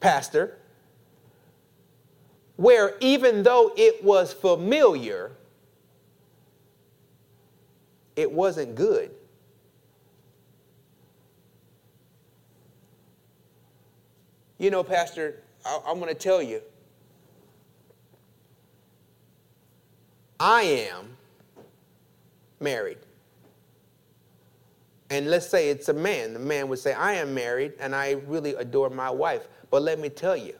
[0.00, 0.58] Pastor,
[2.56, 5.32] where even though it was familiar,
[8.16, 9.12] it wasn't good.
[14.58, 16.60] You know, Pastor, I, am going to tell you,
[20.38, 21.16] I am
[22.60, 22.98] married.
[25.10, 26.32] And let's say it's a man.
[26.32, 29.48] The man would say, I am married and I really adore my wife.
[29.68, 30.54] But let me tell you,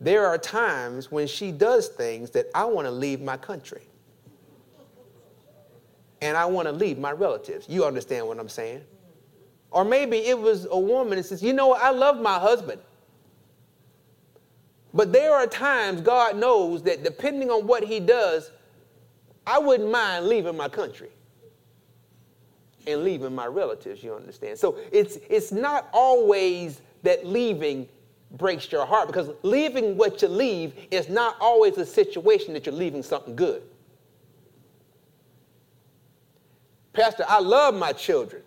[0.00, 3.82] there are times when she does things that I want to leave my country.
[6.20, 7.68] And I want to leave my relatives.
[7.68, 8.82] You understand what I'm saying?
[9.70, 12.80] Or maybe it was a woman that says, You know, I love my husband.
[14.92, 18.50] But there are times God knows that depending on what he does,
[19.46, 21.10] I wouldn't mind leaving my country
[22.86, 24.58] and leaving my relatives, you understand?
[24.58, 27.88] So it's, it's not always that leaving
[28.32, 32.74] breaks your heart because leaving what you leave is not always a situation that you're
[32.74, 33.62] leaving something good.
[36.92, 38.42] Pastor, I love my children,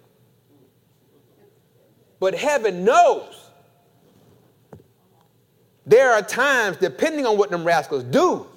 [2.19, 3.49] but heaven knows
[5.86, 8.47] there are times, depending on what them rascals do,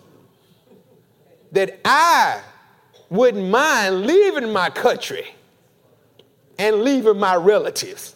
[1.52, 2.40] that I
[3.10, 5.26] wouldn't mind leaving my country
[6.58, 8.14] and leaving my relatives.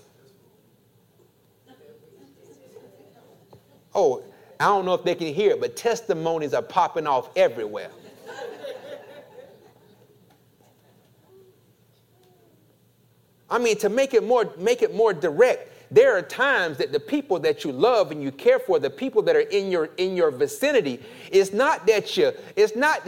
[3.95, 4.23] Oh,
[4.59, 7.91] I don't know if they can hear but testimonies are popping off everywhere.
[13.51, 16.99] I mean, to make it more, make it more direct, there are times that the
[16.99, 20.17] people that you love and you care for, the people that are in your in
[20.17, 23.07] your vicinity, it's not that you, it's not,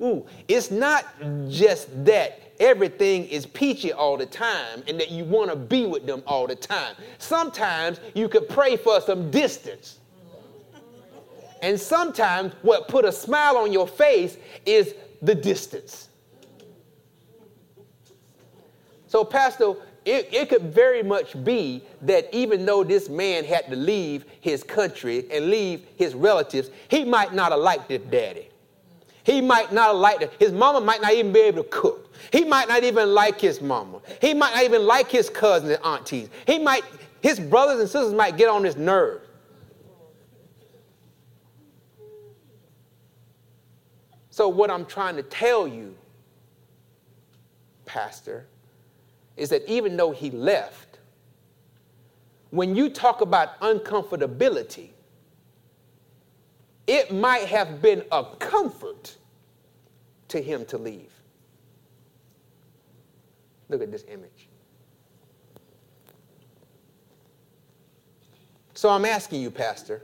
[0.00, 1.04] ooh, it's not
[1.48, 6.06] just that everything is peachy all the time and that you want to be with
[6.06, 6.94] them all the time.
[7.18, 9.98] Sometimes you could pray for some distance.
[11.60, 16.08] And sometimes what put a smile on your face is the distance.
[19.06, 23.76] So, Pastor, it, it, could very much be that even though this man had to
[23.76, 28.48] leave his country and leave his relatives, he might not have liked his daddy.
[29.24, 30.32] He might not liked it.
[30.38, 32.12] His mama might not even be able to cook.
[32.32, 34.00] He might not even like his mama.
[34.20, 36.28] He might not even like his cousins and aunties.
[36.46, 36.82] He might,
[37.20, 39.26] his brothers and sisters might get on his nerves.
[44.30, 45.94] So, what I'm trying to tell you,
[47.84, 48.46] Pastor,
[49.36, 50.98] is that even though he left,
[52.48, 54.91] when you talk about uncomfortability,
[56.86, 59.16] it might have been a comfort
[60.28, 61.12] to him to leave.
[63.68, 64.48] Look at this image.
[68.74, 70.02] So I'm asking you, Pastor,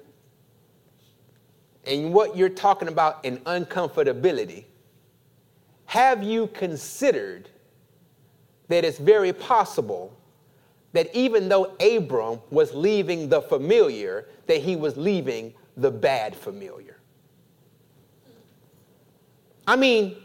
[1.85, 4.65] and what you're talking about in uncomfortability,
[5.87, 7.49] have you considered
[8.69, 10.15] that it's very possible
[10.93, 16.99] that even though Abram was leaving the familiar, that he was leaving the bad familiar?
[19.67, 20.17] I mean,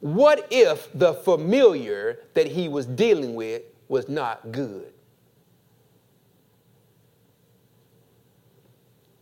[0.00, 4.92] what if the familiar that he was dealing with was not good?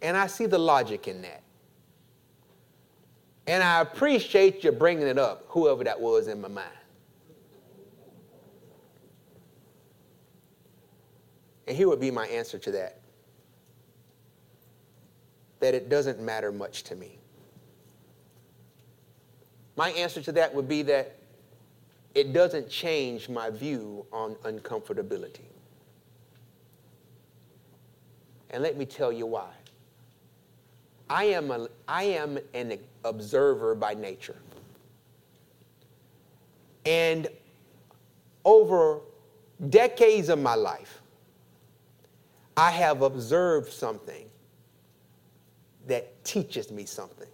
[0.02, 1.42] And I see the logic in that.
[3.46, 6.68] And I appreciate you bringing it up, whoever that was in my mind.
[11.66, 12.99] And here would be my answer to that
[15.60, 17.18] that it doesn't matter much to me.
[19.76, 21.16] My answer to that would be that
[22.14, 25.46] it doesn't change my view on uncomfortability.
[28.50, 29.50] And let me tell you why.
[31.08, 34.36] I am, a, I am an observer by nature.
[36.84, 37.28] And
[38.44, 39.00] over
[39.68, 41.02] decades of my life,
[42.56, 44.29] I have observed something
[45.86, 47.28] that teaches me something.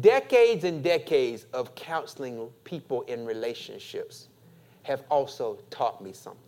[0.00, 4.28] Decades and decades of counseling people in relationships
[4.82, 6.40] have also taught me something.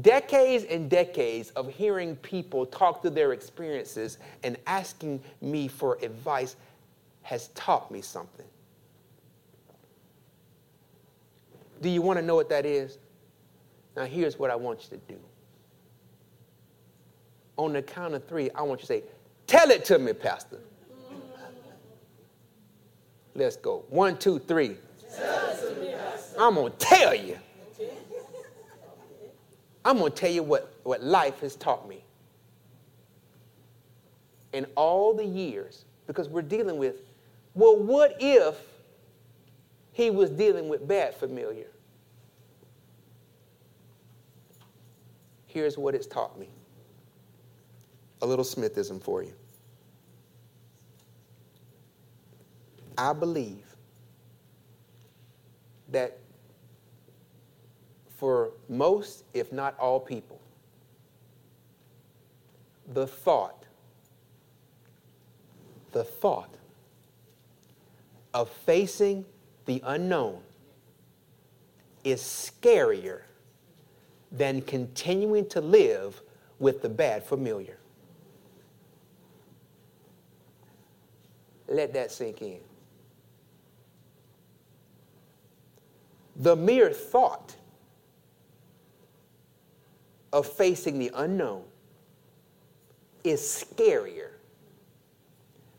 [0.00, 6.56] Decades and decades of hearing people talk through their experiences and asking me for advice
[7.22, 8.46] has taught me something.
[11.80, 12.98] Do you want to know what that is?
[13.96, 15.18] Now, here's what I want you to do
[17.56, 19.02] On the count of three, I want you to say,
[19.46, 20.58] Tell it to me, Pastor.
[23.34, 23.84] Let's go.
[23.88, 24.68] One, two, three.
[24.68, 24.76] Me,
[26.38, 27.38] I'm going to tell you.
[29.84, 32.04] I'm going to tell you what, what life has taught me.
[34.52, 36.96] In all the years, because we're dealing with,
[37.54, 38.56] well, what if
[39.92, 41.66] he was dealing with bad familiar?
[45.46, 46.48] Here's what it's taught me
[48.22, 49.34] a little Smithism for you.
[52.96, 53.64] I believe
[55.90, 56.18] that
[58.16, 60.40] for most, if not all people,
[62.92, 63.64] the thought,
[65.90, 66.54] the thought
[68.32, 69.24] of facing
[69.66, 70.40] the unknown
[72.04, 73.22] is scarier
[74.30, 76.22] than continuing to live
[76.58, 77.78] with the bad familiar.
[81.72, 82.60] Let that sink in.
[86.36, 87.56] The mere thought
[90.34, 91.64] of facing the unknown
[93.24, 94.32] is scarier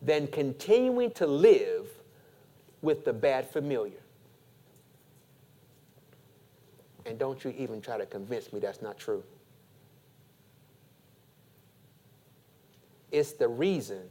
[0.01, 1.87] than continuing to live
[2.81, 4.01] with the bad familiar.
[7.05, 9.23] And don't you even try to convince me that's not true.
[13.11, 14.09] It's the reason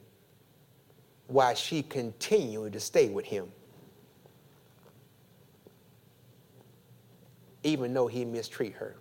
[1.32, 3.50] why she continued to stay with him.
[7.62, 8.96] Even though he mistreat her.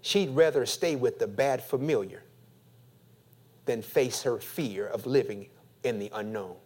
[0.00, 2.24] She'd rather stay with the bad familiar
[3.64, 5.48] than face her fear of living
[5.84, 6.56] in the unknown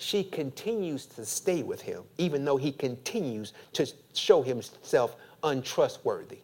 [0.00, 6.38] she continues to stay with him, even though he continues to show himself untrustworthy.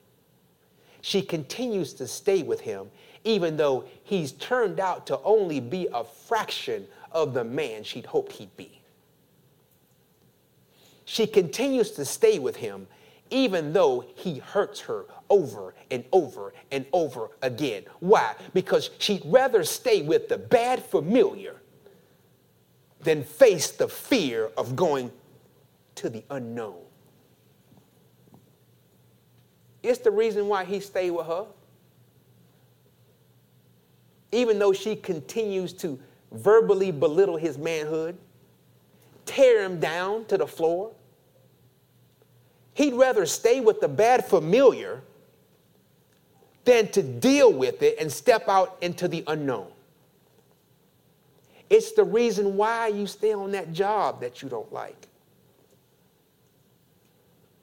[1.01, 2.91] She continues to stay with him,
[3.27, 8.33] even though he's turned out to only be a fraction of the man she'd hoped
[8.33, 8.81] he'd be.
[11.05, 12.87] She continues to stay with him,
[13.31, 17.85] even though he hurts her over and over and over again.
[17.99, 18.35] Why?
[18.55, 21.57] Because she'd rather stay with the bad familiar
[23.01, 25.11] than face the fear of going
[25.97, 26.79] to the unknown.
[29.83, 31.47] It's the reason why he stayed with her.
[34.37, 35.99] Even though she continues to
[36.31, 38.19] verbally belittle his manhood,
[39.25, 40.93] tear him down to the floor,
[42.75, 45.01] he'd rather stay with the bad familiar
[46.67, 49.69] than to deal with it and step out into the unknown.
[51.71, 55.09] It's the reason why you stay on that job that you don't like,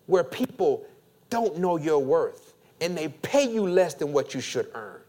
[0.08, 0.88] where people
[1.30, 5.03] don't know your worth and they pay you less than what you should earn.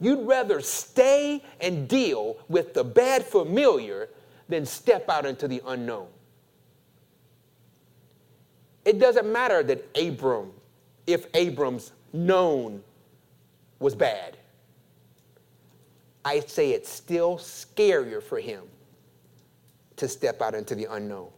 [0.00, 4.08] You'd rather stay and deal with the bad familiar
[4.48, 6.08] than step out into the unknown.
[8.84, 10.52] It doesn't matter that Abram,
[11.06, 12.82] if Abram's known
[13.78, 14.36] was bad.
[16.24, 18.62] I say it's still scarier for him
[19.96, 21.30] to step out into the unknown.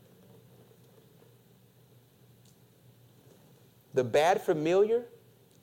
[3.94, 5.04] The bad familiar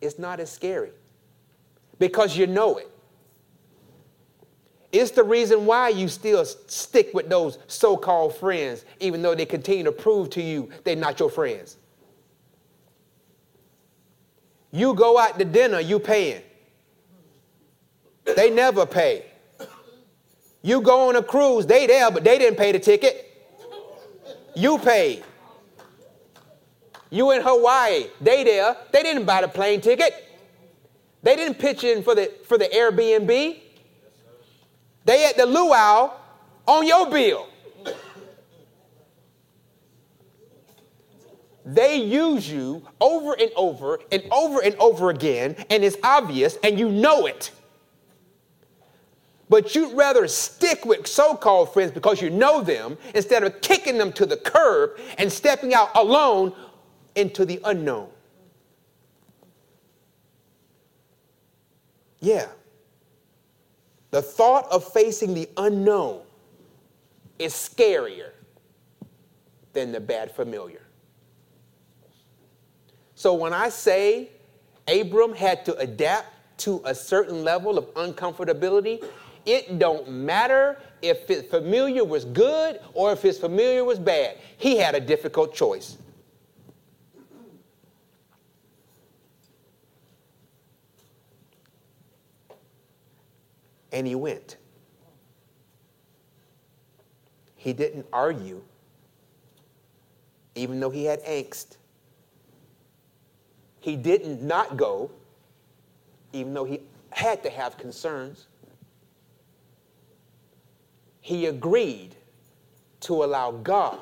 [0.01, 0.91] is not as scary
[1.99, 2.89] because you know it.
[4.91, 9.45] It's the reason why you still stick with those so called friends, even though they
[9.45, 11.77] continue to prove to you they're not your friends.
[14.71, 16.41] You go out to dinner, you paying.
[18.35, 19.25] They never pay.
[20.61, 23.31] You go on a cruise, they there, but they didn't pay the ticket.
[24.55, 25.23] You paid.
[27.09, 30.24] You in Hawaii, they there, they didn't buy the plane ticket.
[31.25, 33.59] They didn't pitch in for the for the Airbnb.
[35.05, 36.11] They at the luau
[36.67, 37.47] on your bill.
[41.65, 46.77] They use you over and over and over and over again, and it's obvious, and
[46.77, 47.49] you know it.
[49.49, 53.97] But you'd rather stick with so called friends because you know them instead of kicking
[53.97, 56.53] them to the curb and stepping out alone
[57.15, 58.09] into the unknown.
[62.25, 62.47] Yeah.
[64.09, 66.21] The thought of facing the unknown
[67.37, 68.31] is scarier
[69.73, 70.81] than the bad familiar.
[73.13, 74.31] So when I say
[74.87, 76.29] Abram had to adapt
[76.61, 79.05] to a certain level of uncomfortability,
[79.45, 84.39] it don't matter if his familiar was good or if his familiar was bad.
[84.57, 85.97] He had a difficult choice.
[93.95, 94.57] And he went.
[97.55, 98.61] He didn't argue,
[100.53, 101.77] even though he had angst.
[103.79, 105.11] He didn't not go,
[106.33, 106.81] even though he
[107.11, 108.47] had to have concerns.
[111.21, 112.17] He agreed
[112.99, 113.99] to allow God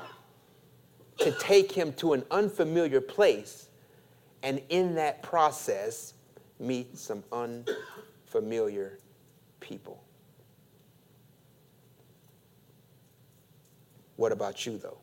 [1.20, 3.70] to take him to an unfamiliar place
[4.42, 6.16] and in that process
[6.60, 8.98] meet some unfamiliar
[9.64, 10.04] people.
[14.18, 14.98] What about you, though?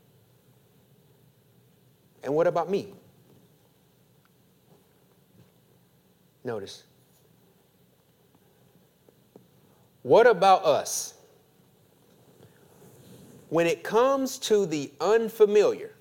[2.22, 2.92] And what about me?
[6.44, 6.84] Notice.
[10.02, 11.14] What about us?
[13.48, 15.92] When it comes to the unfamiliar,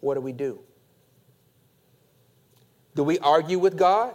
[0.00, 0.60] what do we do?
[2.94, 4.14] Do we argue with God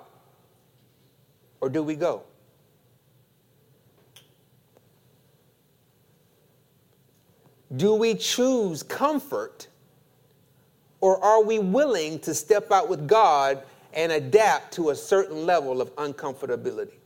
[1.62, 2.24] or do we go?
[7.78, 9.68] Do we choose comfort
[11.00, 15.82] or are we willing to step out with God and adapt to a certain level
[15.82, 16.98] of uncomfortability?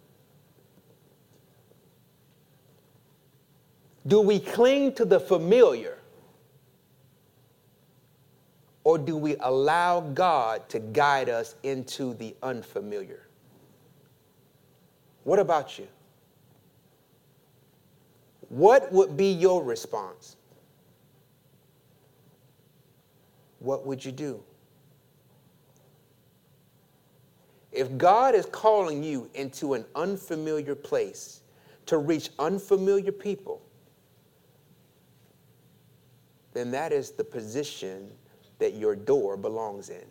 [4.07, 5.97] Do we cling to the familiar
[8.83, 13.24] or do we allow God to guide us into the unfamiliar?
[15.25, 15.87] What about you?
[18.49, 20.37] What would be your response?
[23.57, 24.43] What would you do?
[27.71, 31.41] If God is calling you into an unfamiliar place
[31.87, 33.63] to reach unfamiliar people,
[36.53, 38.11] then that is the position
[38.59, 40.05] that your door belongs in.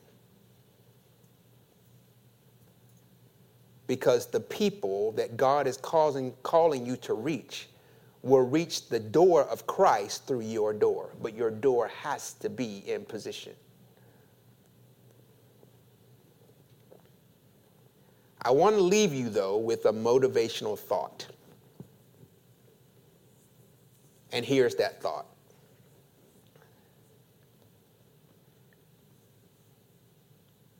[3.86, 7.68] Because the people that God is causing, calling you to reach
[8.22, 12.82] will reach the door of Christ through your door, but your door has to be
[12.86, 13.52] in position.
[18.40, 21.26] I want to leave you, though, with a motivational thought.
[24.32, 25.26] And here's that thought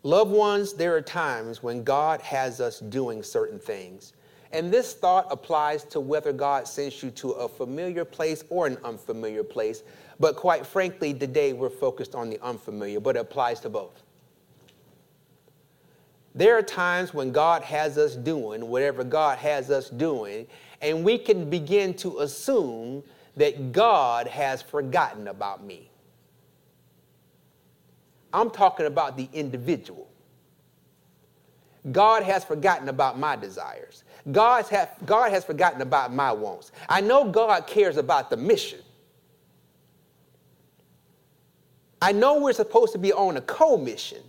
[0.05, 4.13] Loved ones, there are times when God has us doing certain things.
[4.53, 8.77] And this thought applies to whether God sends you to a familiar place or an
[8.85, 9.83] unfamiliar place.
[10.21, 14.03] But quite frankly, today we're focused on the unfamiliar, but it applies to both.
[16.35, 20.47] There are times when God has us doing whatever God has us doing,
[20.83, 23.03] and we can begin to assume
[23.37, 25.91] that God has forgotten about me.
[28.35, 30.09] I'm talking about the individual.
[31.93, 34.03] God has forgotten about my desires.
[34.33, 36.73] God has, God has forgotten about my wants.
[36.89, 38.81] I know God cares about the mission.
[42.03, 44.23] I know we're supposed to be on a co mission,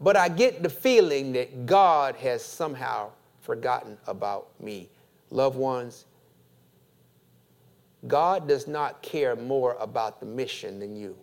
[0.00, 3.10] but I get the feeling that God has somehow
[3.42, 4.88] forgotten about me.
[5.30, 6.06] Loved ones,
[8.08, 11.16] God does not care more about the mission than you.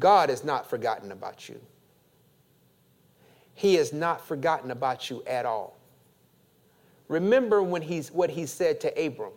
[0.00, 1.60] God has not forgotten about you.
[3.54, 5.76] He has not forgotten about you at all.
[7.08, 9.32] Remember when he's, what he said to Abram.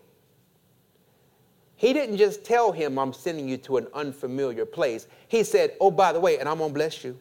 [1.76, 5.08] He didn't just tell him, I'm sending you to an unfamiliar place.
[5.28, 7.18] He said, Oh, by the way, and I'm going to bless you.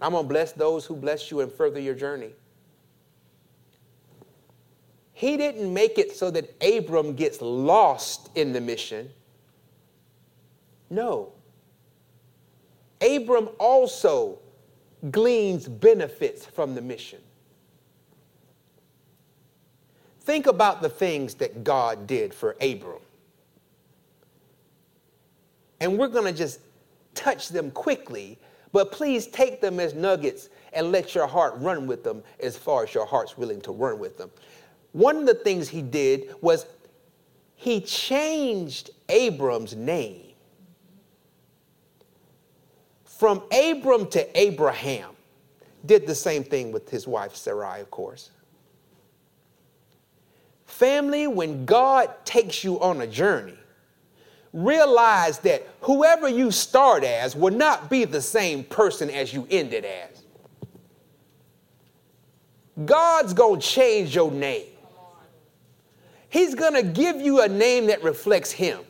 [0.00, 2.32] I'm going to bless those who bless you and further your journey.
[5.14, 9.10] He didn't make it so that Abram gets lost in the mission.
[10.90, 11.33] No.
[13.00, 14.38] Abram also
[15.10, 17.20] gleans benefits from the mission.
[20.20, 23.00] Think about the things that God did for Abram.
[25.80, 26.60] And we're going to just
[27.14, 28.38] touch them quickly,
[28.72, 32.84] but please take them as nuggets and let your heart run with them as far
[32.84, 34.30] as your heart's willing to run with them.
[34.92, 36.66] One of the things he did was
[37.56, 40.23] he changed Abram's name
[43.24, 45.08] from Abram to Abraham.
[45.86, 48.28] Did the same thing with his wife Sarai, of course.
[50.66, 53.56] Family, when God takes you on a journey,
[54.52, 59.72] realize that whoever you start as will not be the same person as you end
[59.72, 60.22] it as.
[62.84, 64.66] God's going to change your name.
[66.28, 68.80] He's going to give you a name that reflects Him.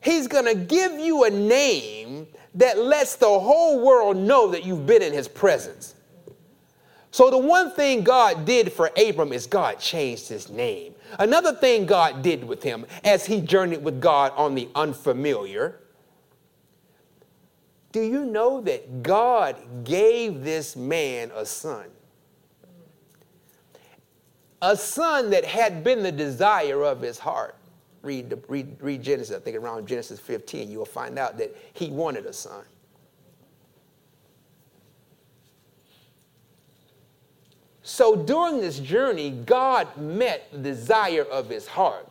[0.00, 4.86] He's going to give you a name that lets the whole world know that you've
[4.86, 5.94] been in his presence.
[7.10, 10.94] So, the one thing God did for Abram is God changed his name.
[11.18, 15.80] Another thing God did with him as he journeyed with God on the unfamiliar.
[17.92, 21.86] Do you know that God gave this man a son?
[24.60, 27.56] A son that had been the desire of his heart.
[28.04, 31.90] Read, read, read Genesis, I think around Genesis 15, you will find out that he
[31.90, 32.62] wanted a son.
[37.82, 42.08] So during this journey, God met the desire of his heart.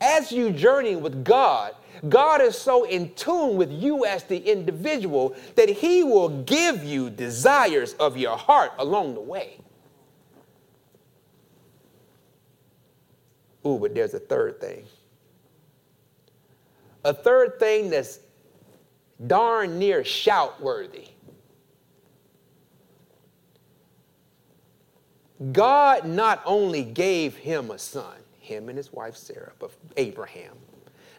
[0.00, 1.74] As you journey with God,
[2.08, 7.10] God is so in tune with you as the individual that he will give you
[7.10, 9.58] desires of your heart along the way.
[13.66, 14.84] Ooh, but there's a third thing.
[17.04, 18.20] A third thing that's
[19.26, 21.08] darn near shout worthy.
[25.52, 30.56] God not only gave him a son, him and his wife Sarah, but Abraham.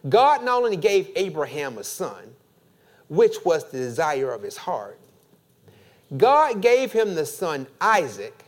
[0.08, 2.34] God not only gave Abraham a son,
[3.08, 4.98] which was the desire of his heart,
[6.16, 8.44] God gave him the son Isaac,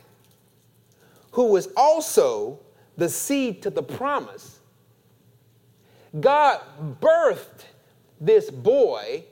[1.31, 2.59] who was also
[2.97, 4.59] the seed to the promise.
[6.19, 6.61] God
[7.01, 7.65] birthed
[8.21, 9.25] this boy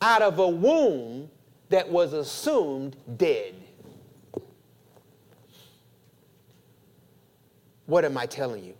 [0.00, 1.30] out of a womb
[1.68, 3.54] that was assumed dead.
[7.86, 8.74] What am I telling you?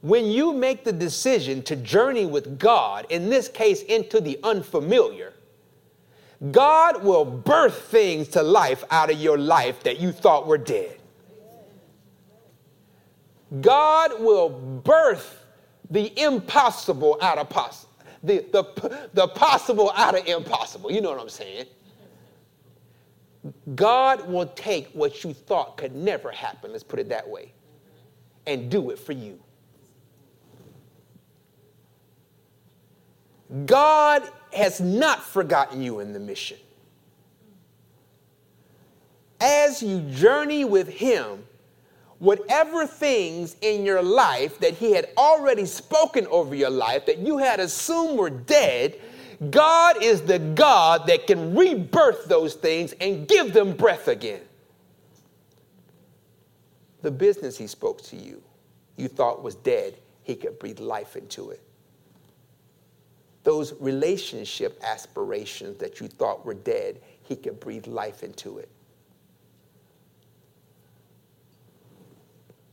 [0.00, 5.32] When you make the decision to journey with God, in this case into the unfamiliar,
[6.52, 10.97] God will birth things to life out of your life that you thought were dead.
[13.60, 15.44] God will birth
[15.90, 17.92] the impossible out of possible,
[18.22, 20.92] the, the, the possible out of impossible.
[20.92, 21.66] You know what I'm saying?
[23.74, 27.52] God will take what you thought could never happen, let's put it that way,
[28.46, 29.38] and do it for you.
[33.64, 36.58] God has not forgotten you in the mission.
[39.40, 41.44] As you journey with Him,
[42.18, 47.38] whatever things in your life that He had already spoken over your life that you
[47.38, 49.00] had assumed were dead,
[49.50, 54.42] God is the God that can rebirth those things and give them breath again.
[57.02, 58.42] The business He spoke to you,
[58.96, 59.94] you thought was dead,
[60.24, 61.62] He could breathe life into it.
[63.44, 68.68] Those relationship aspirations that you thought were dead, He could breathe life into it.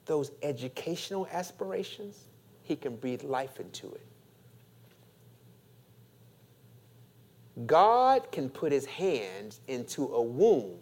[0.06, 2.26] Those educational aspirations,
[2.64, 4.06] He can breathe life into it.
[7.66, 10.78] God can put his hands into a womb,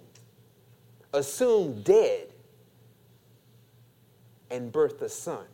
[1.14, 2.30] assume dead,
[4.50, 5.46] and birth a son.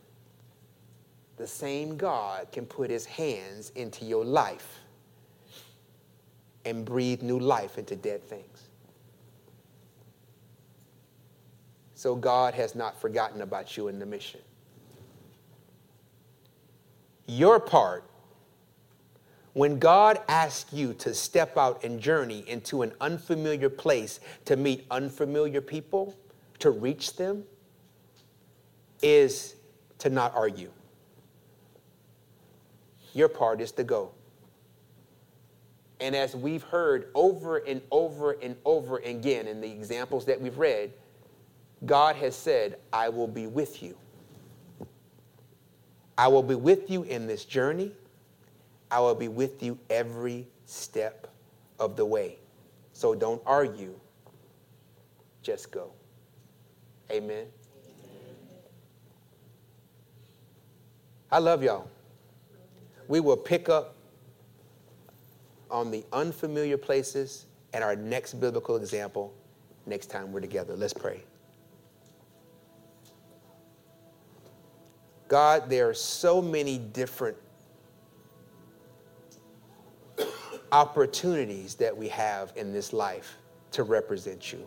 [1.36, 4.78] The same God can put his hands into your life
[6.64, 8.59] and breathe new life into dead things.
[12.00, 14.40] So God has not forgotten about you in the mission.
[17.26, 18.04] Your part
[19.52, 24.86] when God asks you to step out and journey into an unfamiliar place to meet
[24.90, 26.16] unfamiliar people,
[26.60, 27.44] to reach them,
[29.02, 29.56] is
[29.98, 30.70] to not argue.
[33.12, 34.12] Your part is to go.
[36.00, 40.56] And as we've heard over and over and over again in the examples that we've
[40.56, 40.94] read,
[41.86, 43.96] God has said, I will be with you.
[46.18, 47.92] I will be with you in this journey.
[48.90, 51.28] I will be with you every step
[51.78, 52.36] of the way.
[52.92, 53.98] So don't argue,
[55.42, 55.92] just go.
[57.10, 57.46] Amen.
[61.32, 61.88] I love y'all.
[63.08, 63.94] We will pick up
[65.70, 69.32] on the unfamiliar places and our next biblical example
[69.86, 70.76] next time we're together.
[70.76, 71.22] Let's pray.
[75.30, 77.36] God, there are so many different
[80.72, 83.36] opportunities that we have in this life
[83.70, 84.66] to represent you.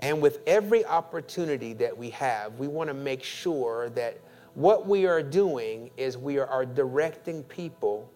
[0.00, 4.18] And with every opportunity that we have, we want to make sure that
[4.52, 8.12] what we are doing is we are directing people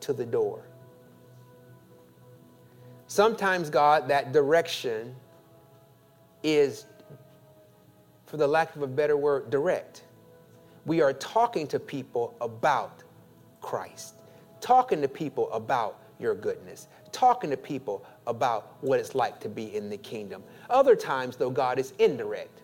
[0.00, 0.62] to the door.
[3.06, 5.16] Sometimes, God, that direction
[6.42, 6.84] is,
[8.26, 10.04] for the lack of a better word, direct.
[10.86, 13.02] We are talking to people about
[13.60, 14.14] Christ,
[14.60, 19.74] talking to people about your goodness, talking to people about what it's like to be
[19.74, 20.42] in the kingdom.
[20.70, 22.62] Other times, though, God is indirect,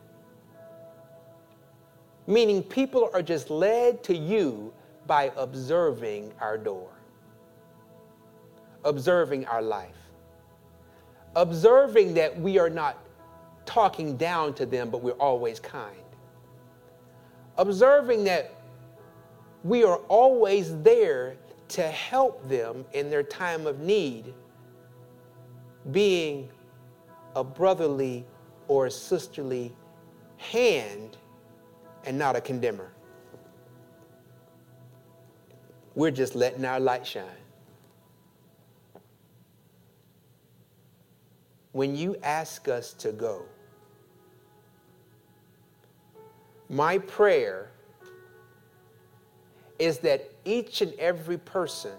[2.27, 4.73] meaning people are just led to you
[5.07, 6.91] by observing our door,
[8.85, 9.97] observing our life,
[11.37, 12.99] observing that we are not
[13.67, 15.97] talking down to them, but we're always kind,
[17.59, 18.55] observing that
[19.63, 21.37] we are always there
[21.69, 24.35] to help them in their time of need,
[25.93, 26.49] being
[27.37, 28.27] a brotherly
[28.69, 29.73] or a sisterly
[30.37, 31.17] hand
[32.05, 32.93] and not a condemner.
[35.95, 37.25] We're just letting our light shine.
[41.73, 43.43] When you ask us to go,
[46.69, 47.71] my prayer
[49.79, 51.93] is that each and every person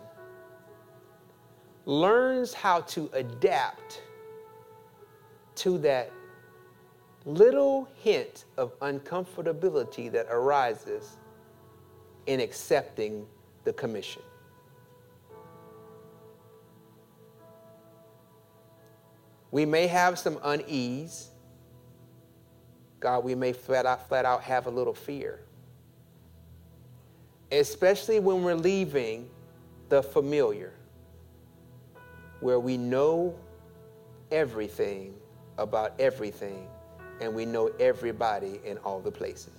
[1.86, 4.02] learns how to adapt
[5.56, 6.12] to that
[7.26, 11.18] little hint of uncomfortability that arises
[12.28, 13.26] in accepting
[13.64, 14.22] the commission.
[19.52, 21.30] We may have some unease.
[23.00, 25.42] God, we may flat out, flat out have a little fear
[27.52, 29.30] especially when we're leaving
[29.90, 30.74] the familiar,
[32.40, 33.36] where we know
[34.32, 35.14] everything
[35.58, 36.68] about everything
[37.20, 39.54] and we know everybody in all the places.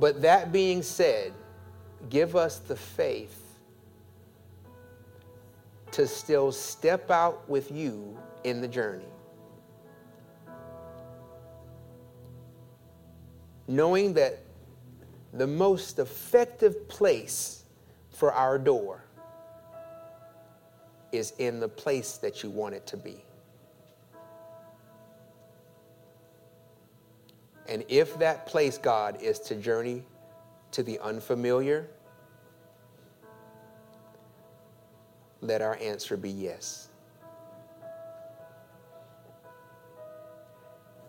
[0.00, 1.32] But that being said,
[2.08, 3.41] give us the faith
[5.92, 9.12] to still step out with you in the journey.
[13.68, 14.40] knowing that
[15.32, 17.64] the most effective place
[18.10, 19.02] for our door
[21.10, 23.24] is in the place that you want it to be.
[27.68, 30.04] And if that place, God, is to journey
[30.72, 31.88] to the unfamiliar,
[35.42, 36.88] let our answer be yes.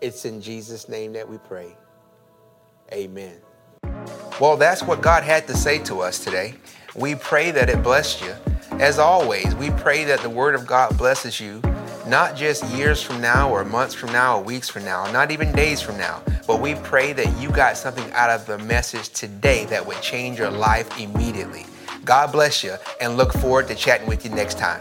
[0.00, 1.74] It's in Jesus' name that we pray.
[2.92, 3.36] Amen.
[4.40, 6.54] Well, that's what God had to say to us today.
[6.94, 8.34] We pray that it blessed you.
[8.72, 11.62] As always, we pray that the Word of God blesses you,
[12.08, 15.52] not just years from now or months from now or weeks from now, not even
[15.52, 19.64] days from now, but we pray that you got something out of the message today
[19.66, 21.64] that would change your life immediately.
[22.04, 24.80] God bless you and look forward to chatting with you next time.